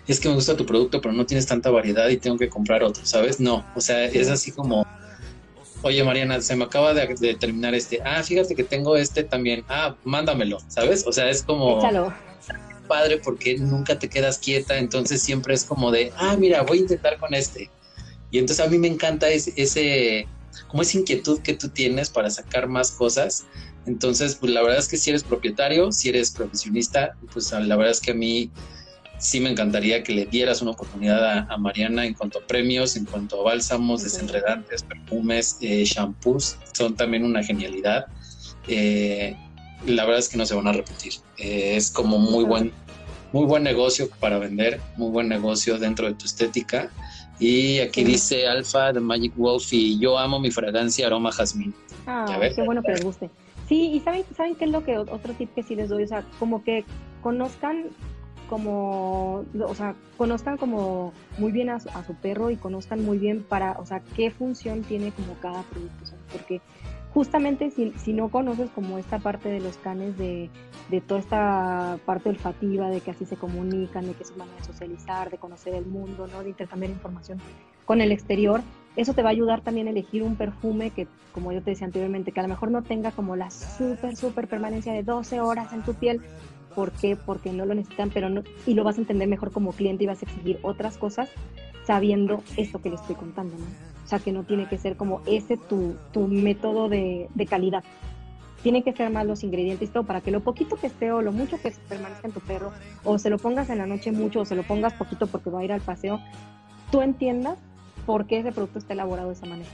[0.07, 2.83] es que me gusta tu producto, pero no tienes tanta variedad y tengo que comprar
[2.83, 3.39] otro, ¿sabes?
[3.39, 4.85] No, o sea, es así como,
[5.81, 9.63] oye Mariana, se me acaba de, de, terminar este, ah, fíjate que tengo este también,
[9.67, 11.05] ah, mándamelo, ¿sabes?
[11.07, 11.79] O sea, es como...
[11.79, 12.13] Échalo.
[12.87, 16.81] Padre, porque nunca te quedas quieta, entonces siempre es como de, ah, mira, voy a
[16.81, 17.71] intentar con este.
[18.29, 20.27] Y entonces a mí me encanta ese, ese
[20.67, 23.45] como esa inquietud que tú tienes para sacar más cosas.
[23.85, 27.91] Entonces, pues la verdad es que si eres propietario, si eres profesionista, pues la verdad
[27.91, 28.51] es que a mí
[29.25, 32.95] sí me encantaría que le dieras una oportunidad a, a Mariana en cuanto a premios,
[32.95, 38.05] en cuanto a bálsamos, desenredantes, perfumes, eh, shampoos, son también una genialidad.
[38.67, 39.35] Eh,
[39.87, 41.13] la verdad es que no se van a repetir.
[41.37, 42.71] Eh, es como muy buen,
[43.33, 46.91] muy buen negocio para vender, muy buen negocio dentro de tu estética.
[47.39, 48.11] Y aquí sí.
[48.11, 51.73] dice Alfa de Magic Wolf y yo amo mi fragancia aroma jazmín.
[52.05, 53.29] Ah, qué bueno que les guste.
[53.67, 56.07] Sí, y saben, saben qué es lo que otro tip que sí les doy, o
[56.07, 56.85] sea, como que
[57.23, 57.85] conozcan
[58.45, 63.73] como, o sea, conozcan como muy bien a su, perro y conozcan muy bien para,
[63.73, 66.61] o sea, qué función tiene como cada producto, porque
[67.13, 70.49] justamente si, si, no conoces como esta parte de los canes, de,
[70.89, 74.57] de, toda esta parte olfativa, de que así se comunican, de que es su manera
[74.57, 76.43] de socializar, de conocer el mundo, ¿no?
[76.43, 77.39] de intercambiar información
[77.85, 78.61] con el exterior,
[78.95, 81.85] eso te va a ayudar también a elegir un perfume que, como yo te decía
[81.85, 85.73] anteriormente, que a lo mejor no tenga como la súper, súper permanencia de 12 horas
[85.73, 86.21] en tu piel.
[86.75, 87.15] ¿Por qué?
[87.15, 90.07] Porque no lo necesitan, pero no, y lo vas a entender mejor como cliente y
[90.07, 91.29] vas a exigir otras cosas
[91.85, 93.65] sabiendo esto que le estoy contando, ¿no?
[94.03, 97.83] O sea, que no tiene que ser como ese tu, tu método de, de, calidad.
[98.61, 101.21] Tiene que ser más los ingredientes y todo para que lo poquito que esté o
[101.21, 102.71] lo mucho que permanezca en tu perro,
[103.03, 105.61] o se lo pongas en la noche mucho, o se lo pongas poquito porque va
[105.61, 106.19] a ir al paseo,
[106.91, 107.57] tú entiendas
[108.05, 109.69] por qué ese producto está elaborado de esa manera.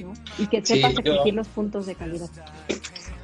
[0.00, 0.12] ¿no?
[0.38, 2.28] Y que sepas exigir los puntos de calidad.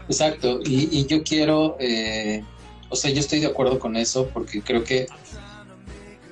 [0.09, 2.43] Exacto, y, yo quiero, eh,
[2.91, 5.07] o sea, yo estoy de acuerdo con eso porque creo que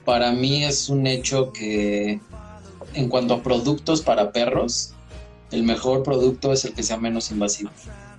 [0.05, 2.21] para mí es un hecho que
[2.95, 4.95] en cuanto a productos para perros,
[5.51, 7.71] el mejor producto es el que sea menos invasivo,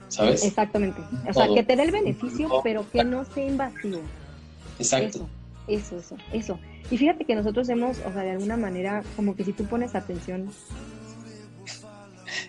[0.08, 0.44] ¿sabes?
[0.46, 1.02] Exactamente.
[1.30, 4.00] O sea, que te dé el beneficio, pero que no sea invasivo.
[4.80, 5.28] Exacto.
[5.68, 6.60] Eso, eso, eso.
[6.90, 9.96] Y fíjate que nosotros hemos, o sea, de alguna manera, como que si tú pones
[9.96, 10.50] atención,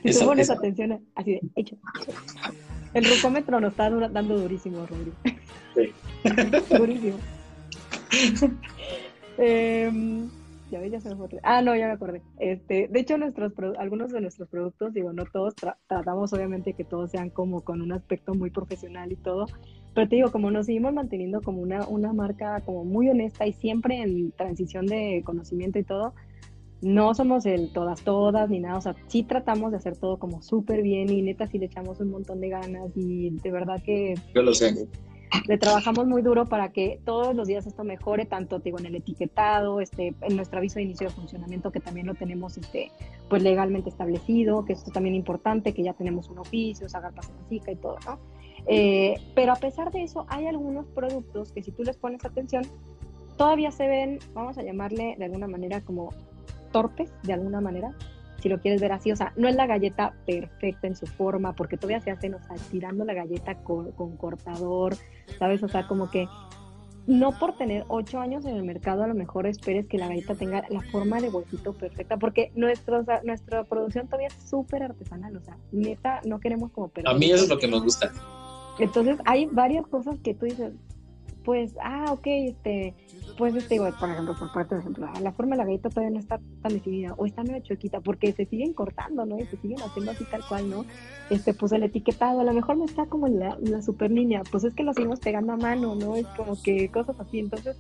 [0.05, 1.77] si tú pones atención, así de, hecho.
[2.95, 5.17] El rucómetro nos está dando durísimo, Rodrigo.
[11.17, 11.41] Fue.
[11.43, 12.23] Ah, no, ya me acordé.
[12.39, 15.55] Este, de hecho, nuestros algunos de nuestros productos, digo, no todos,
[15.87, 19.47] tratamos obviamente que todos sean como con un aspecto muy profesional y todo,
[19.95, 23.53] pero te digo, como nos seguimos manteniendo como una, una marca como muy honesta y
[23.53, 26.15] siempre en transición de conocimiento y todo,
[26.81, 30.43] no somos el todas, todas, ni nada, o sea, sí tratamos de hacer todo como
[30.43, 34.15] súper bien y neta sí le echamos un montón de ganas y de verdad que...
[34.35, 34.87] Yo lo sé
[35.47, 38.95] le trabajamos muy duro para que todos los días esto mejore, tanto digo, en el
[38.97, 42.91] etiquetado, este, en nuestro aviso de inicio de funcionamiento, que también lo tenemos este,
[43.29, 47.13] pues legalmente establecido, que esto es también importante, que ya tenemos un oficio, sacar
[47.49, 48.19] sica y todo, ¿no?
[48.67, 52.65] Eh, pero a pesar de eso, hay algunos productos que si tú les pones atención,
[53.37, 56.11] todavía se ven, vamos a llamarle de alguna manera como
[56.73, 57.95] torpes, de alguna manera,
[58.41, 61.55] si lo quieres ver así, o sea, no es la galleta perfecta en su forma,
[61.55, 64.97] porque todavía se hacen, o sea, tirando la galleta con, cortador,
[65.39, 65.63] ¿sabes?
[65.63, 66.29] O sea, como que
[67.07, 70.35] no por tener ocho años en el mercado, a lo mejor esperes que la galleta
[70.35, 75.41] tenga la forma de bolsito perfecta, porque nuestro, nuestra producción todavía es súper artesanal, o
[75.41, 76.91] sea, neta, no queremos como...
[77.05, 78.13] A mí eso es lo que nos gusta.
[78.79, 80.73] Entonces, hay varias cosas que tú dices,
[81.45, 82.95] pues, ah, ok, este,
[83.39, 86.19] pues, este, por ejemplo, por parte de ejemplo, la forma de la galleta todavía no
[86.19, 89.39] está tan definida o está medio chuequita porque se siguen cortando, ¿no?
[89.39, 90.85] Y se siguen haciendo así tal cual, ¿no?
[91.31, 94.65] Este, pues el etiquetado, a lo mejor no está como la, la super niña, pues
[94.65, 96.17] es que lo seguimos pegando a mano, ¿no?
[96.17, 97.77] Es como que cosas así, entonces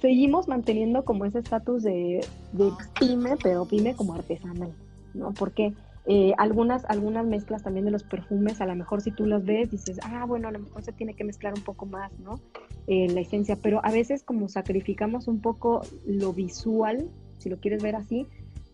[0.00, 2.20] seguimos manteniendo como ese estatus de,
[2.52, 2.70] de
[3.00, 4.74] pyme, pero pyme como artesanal,
[5.14, 5.32] ¿no?
[5.32, 5.72] Porque
[6.06, 9.70] eh, algunas, algunas mezclas también de los perfumes, a lo mejor si tú los ves,
[9.70, 12.40] dices, ah, bueno, a lo mejor se tiene que mezclar un poco más, ¿no?
[12.88, 17.82] Eh, la esencia, pero a veces como sacrificamos un poco lo visual, si lo quieres
[17.82, 18.26] ver así,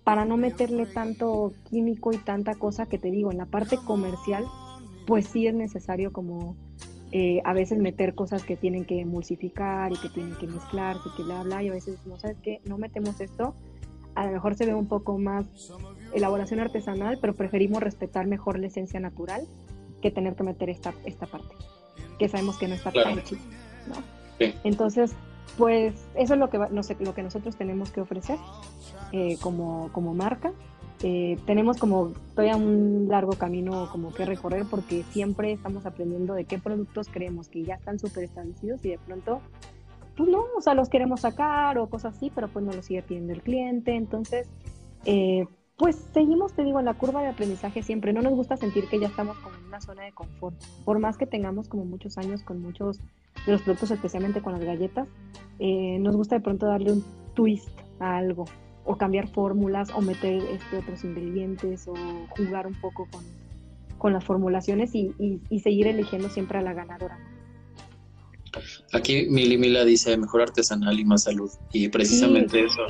[0.05, 4.47] para no meterle tanto químico y tanta cosa que te digo, en la parte comercial,
[5.07, 6.57] pues sí es necesario como
[7.13, 11.25] eh, a veces meter cosas que tienen que emulsificar y que tienen que mezclarse, que
[11.25, 13.55] bla, bla, y a veces, no sabes qué, no metemos esto,
[14.15, 15.47] a lo mejor se ve un poco más
[16.15, 19.47] elaboración artesanal, pero preferimos respetar mejor la esencia natural
[20.01, 21.55] que tener que meter esta, esta parte,
[22.19, 23.41] que sabemos que no está tan chido,
[24.65, 25.15] Entonces,
[25.57, 28.39] pues eso es lo que, no sé, lo que nosotros tenemos que ofrecer
[29.13, 30.53] eh, como, como marca.
[31.03, 36.45] Eh, tenemos como todavía un largo camino como que recorrer porque siempre estamos aprendiendo de
[36.45, 39.41] qué productos creemos que ya están súper establecidos y de pronto,
[40.17, 43.03] pues no, o sea, los queremos sacar o cosas así, pero pues no los sigue
[43.03, 43.95] pidiendo el cliente.
[43.95, 44.49] Entonces,
[45.05, 45.47] eh,
[45.79, 48.13] pues seguimos, te digo, en la curva de aprendizaje siempre.
[48.13, 50.57] No nos gusta sentir que ya estamos como en una zona de confort.
[50.85, 52.99] Por más que tengamos como muchos años con muchos
[53.47, 55.07] de los productos, especialmente con las galletas,
[55.61, 57.05] eh, nos gusta de pronto darle un
[57.35, 57.71] twist
[58.01, 58.47] a algo,
[58.85, 61.95] o cambiar fórmulas, o meter este, otros ingredientes, o
[62.31, 63.23] jugar un poco con,
[63.99, 65.15] con las formulaciones y,
[65.49, 67.19] y, seguir eligiendo siempre a la ganadora.
[68.93, 71.51] Aquí Mili Mila dice mejor artesanal y más salud.
[71.73, 72.83] Y precisamente eso,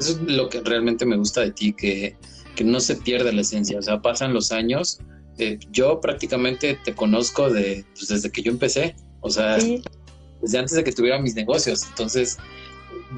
[0.00, 2.16] eso es lo que realmente me gusta de ti, que
[2.56, 5.00] que no se pierda la esencia, o sea, pasan los años.
[5.38, 10.72] Eh, yo prácticamente te conozco de, pues, desde que yo empecé, o sea, desde antes
[10.72, 11.84] de que tuviera mis negocios.
[11.88, 12.38] Entonces,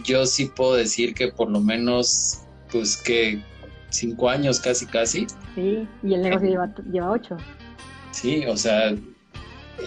[0.05, 3.43] yo sí puedo decir que por lo menos, pues que
[3.91, 5.27] cinco años casi, casi.
[5.55, 7.37] Sí, y el negocio lleva, lleva ocho.
[8.13, 8.95] Sí, o sea,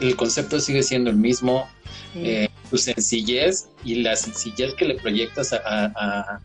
[0.02, 1.68] el concepto sigue siendo el mismo.
[2.16, 6.40] Eh, tu sencillez y la sencillez que le proyectas a,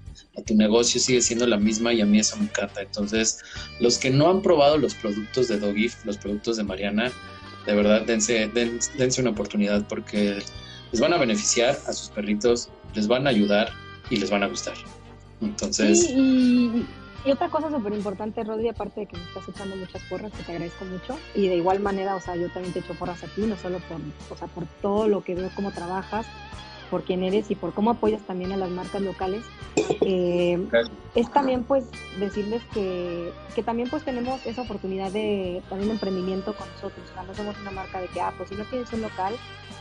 [0.46, 2.82] tu negocio sigue siendo la misma y a mí eso me encanta.
[2.82, 3.40] Entonces,
[3.80, 7.12] los que no han probado los productos de Dogif, los productos de Mariana,
[7.66, 10.38] de verdad dense, dense una oportunidad porque
[10.90, 13.70] les van a beneficiar a sus perritos, les van a ayudar
[14.10, 14.74] y les van a gustar.
[15.40, 16.08] Entonces...
[17.30, 20.52] otra cosa súper importante, Rodri, aparte de que me estás echando muchas porras, que te
[20.52, 23.42] agradezco mucho, y de igual manera, o sea, yo también te echo porras a ti,
[23.42, 23.98] no solo por,
[24.30, 26.26] o sea, por todo lo que veo, cómo trabajas,
[26.90, 29.42] por quién eres y por cómo apoyas también a las marcas locales.
[30.02, 30.62] Eh,
[31.14, 31.84] es también pues
[32.18, 37.22] decirles que, que, también pues tenemos esa oportunidad de también emprendimiento con nosotros, o sea,
[37.22, 39.34] no somos una marca de que, ah, pues si no tienes un local,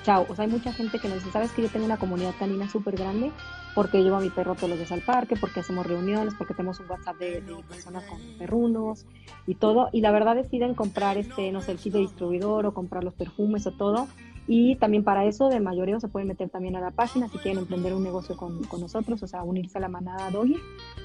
[0.04, 2.34] chao, o sea, hay mucha gente que nos dice, sabes que yo tengo una comunidad
[2.40, 3.32] canina súper grande
[3.76, 6.80] porque llevo a mi perro todos los días al parque, porque hacemos reuniones, porque tenemos
[6.80, 9.06] un WhatsApp de, personas con perrunos
[9.48, 12.74] y todo, y la verdad deciden comprar este, no sé, el kit de distribuidor o
[12.74, 14.08] comprar los perfumes o todo,
[14.48, 17.60] y también para eso de mayoreo se pueden meter también a la página si quieren
[17.60, 20.58] emprender un negocio con, con nosotros, o sea, unirse a la manada Doggy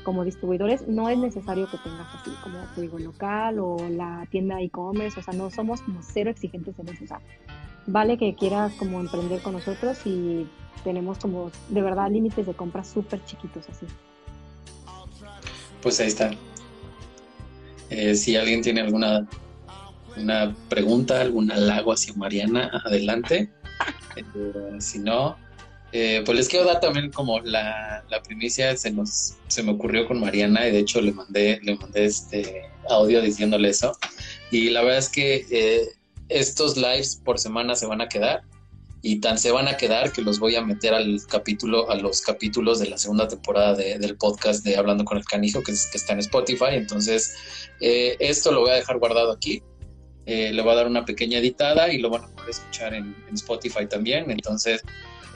[0.04, 0.88] como distribuidores.
[0.88, 5.22] No es necesario que tengas así como te digo local o la tienda e-commerce, o
[5.22, 7.04] sea, no somos como cero exigentes en eso.
[7.04, 7.20] O sea,
[7.86, 10.46] vale que quieras como emprender con nosotros y
[10.84, 13.86] tenemos como de verdad límites de compra súper chiquitos así.
[15.82, 16.30] Pues ahí está.
[17.90, 19.26] Eh, si alguien tiene alguna
[20.16, 23.50] una pregunta, algún halago hacia Mariana, adelante.
[24.16, 25.36] Eh, si no,
[25.92, 30.06] eh, pues les quiero dar también como la, la, primicia, se nos, se me ocurrió
[30.08, 33.92] con Mariana y de hecho le mandé, le mandé este audio diciéndole eso.
[34.50, 35.95] Y la verdad es que
[36.28, 38.42] estos lives por semana se van a quedar
[39.02, 42.22] y tan se van a quedar que los voy a meter al capítulo, a los
[42.22, 46.14] capítulos de la segunda temporada del podcast de Hablando con el Canijo, que, que está
[46.14, 46.70] en Spotify.
[46.72, 47.36] Entonces,
[47.80, 49.62] eh, esto lo voy a dejar guardado aquí.
[50.24, 53.14] Eh, le voy a dar una pequeña editada y lo van a poder escuchar en,
[53.32, 54.28] Spotify también.
[54.28, 54.82] Entonces,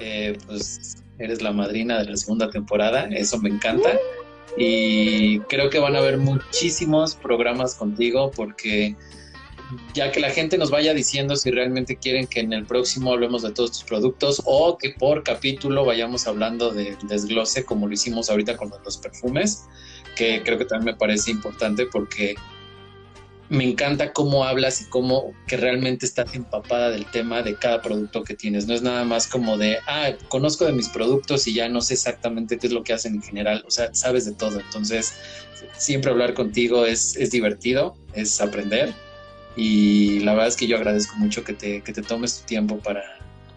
[0.00, 3.96] eh, pues eres la madrina de la segunda temporada, eso me encanta.
[4.56, 8.96] Y creo que van a haber muchísimos programas contigo porque
[9.94, 13.42] ya que la gente nos vaya diciendo si realmente quieren que en el próximo hablemos
[13.42, 18.30] de todos tus productos o que por capítulo vayamos hablando de desglose como lo hicimos
[18.30, 19.64] ahorita con los perfumes,
[20.16, 22.34] que creo que también me parece importante porque
[23.48, 28.22] me encanta cómo hablas y cómo que realmente estás empapada del tema de cada producto
[28.22, 28.68] que tienes.
[28.68, 31.94] No es nada más como de, ah, conozco de mis productos y ya no sé
[31.94, 33.64] exactamente qué es lo que hacen en general.
[33.66, 34.60] O sea, sabes de todo.
[34.60, 35.14] Entonces,
[35.76, 38.94] siempre hablar contigo es, es divertido, es aprender
[39.60, 42.78] y la verdad es que yo agradezco mucho que te, que te tomes tu tiempo
[42.78, 43.02] para,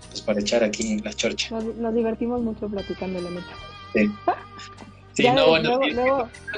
[0.09, 1.57] pues, para echar aquí la chorcha.
[1.57, 3.53] Nos, divertimos mucho platicando, la neta.
[3.93, 4.11] Sí.
[5.15, 5.79] Sí, no, bueno,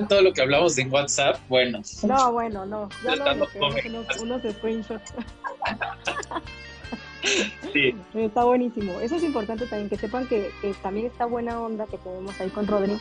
[0.08, 1.82] todo lo que hablamos en WhatsApp, bueno.
[2.08, 2.88] No, bueno, no.
[3.04, 3.46] Ya no,
[3.86, 5.14] unos, unos screenshots.
[7.74, 7.94] sí.
[8.14, 8.98] Está buenísimo.
[9.02, 12.50] Eso es importante también, que sepan que, que, también está buena onda que tenemos ahí
[12.50, 12.98] con Rodri.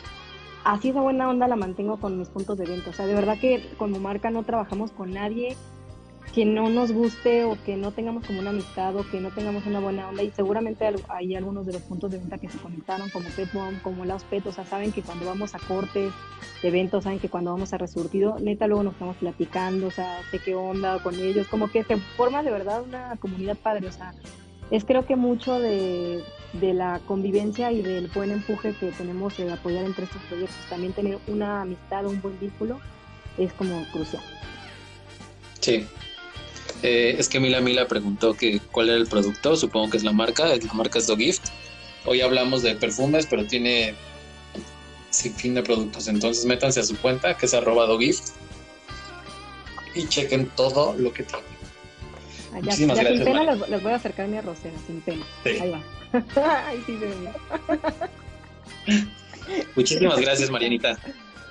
[0.65, 2.89] Así esa buena onda la mantengo con mis puntos de venta.
[2.89, 5.55] O sea, de verdad que como marca no trabajamos con nadie
[6.33, 9.65] que no nos guste o que no tengamos como una amistad o que no tengamos
[9.65, 13.09] una buena onda y seguramente hay algunos de los puntos de venta que se conectaron
[13.09, 16.11] como Petmom, como Laos Pet, o sea, saben que cuando vamos a cortes
[16.61, 20.19] de eventos, saben que cuando vamos a resurtido, neta luego nos estamos platicando, o sea,
[20.31, 23.91] sé qué onda con ellos, como que se forma de verdad una comunidad padre, o
[23.91, 24.13] sea,
[24.71, 26.23] es creo que mucho de,
[26.53, 30.93] de la convivencia y del buen empuje que tenemos de apoyar entre estos proyectos, también
[30.93, 32.79] tener una amistad, un buen vínculo,
[33.37, 34.23] es como crucial.
[35.59, 35.87] Sí,
[36.83, 40.11] eh, es que Mila Mila preguntó que cuál era el producto, supongo que es la
[40.11, 41.47] marca, la marca es Dogift.
[42.05, 43.95] Hoy hablamos de perfumes, pero tiene
[45.09, 46.07] sin fin de productos.
[46.07, 48.29] Entonces métanse a su cuenta, que es arroba Dogift,
[49.95, 51.43] y chequen todo lo que tiene.
[52.53, 55.25] Ah, ya, Muchísimas gracias, sin pena les, voy a acercar mi arrocera, sin pena.
[55.45, 55.81] Ahí va.
[56.67, 56.97] Ahí sí
[59.75, 60.97] Muchísimas gracias, Marianita.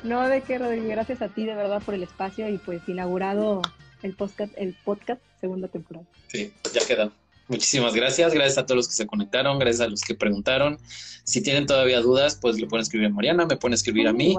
[0.02, 0.86] No, de qué, Rodrigo.
[0.88, 3.62] Gracias a ti, de verdad, por el espacio y pues inaugurado
[4.04, 6.06] el podcast, el podcast segunda temporada.
[6.28, 7.10] Sí, ya queda.
[7.48, 10.78] Muchísimas gracias, gracias a todos los que se conectaron, gracias a los que preguntaron.
[11.24, 14.36] Si tienen todavía dudas, pues le pueden escribir a Mariana, me pueden escribir a mí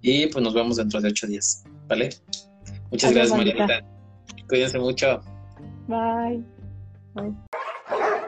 [0.00, 2.10] y pues nos vemos dentro de ocho días, ¿vale?
[2.90, 3.84] Muchas gracias, Marianita.
[4.48, 5.22] Cuídense mucho.
[5.86, 6.42] Bye.
[7.14, 8.21] Bye.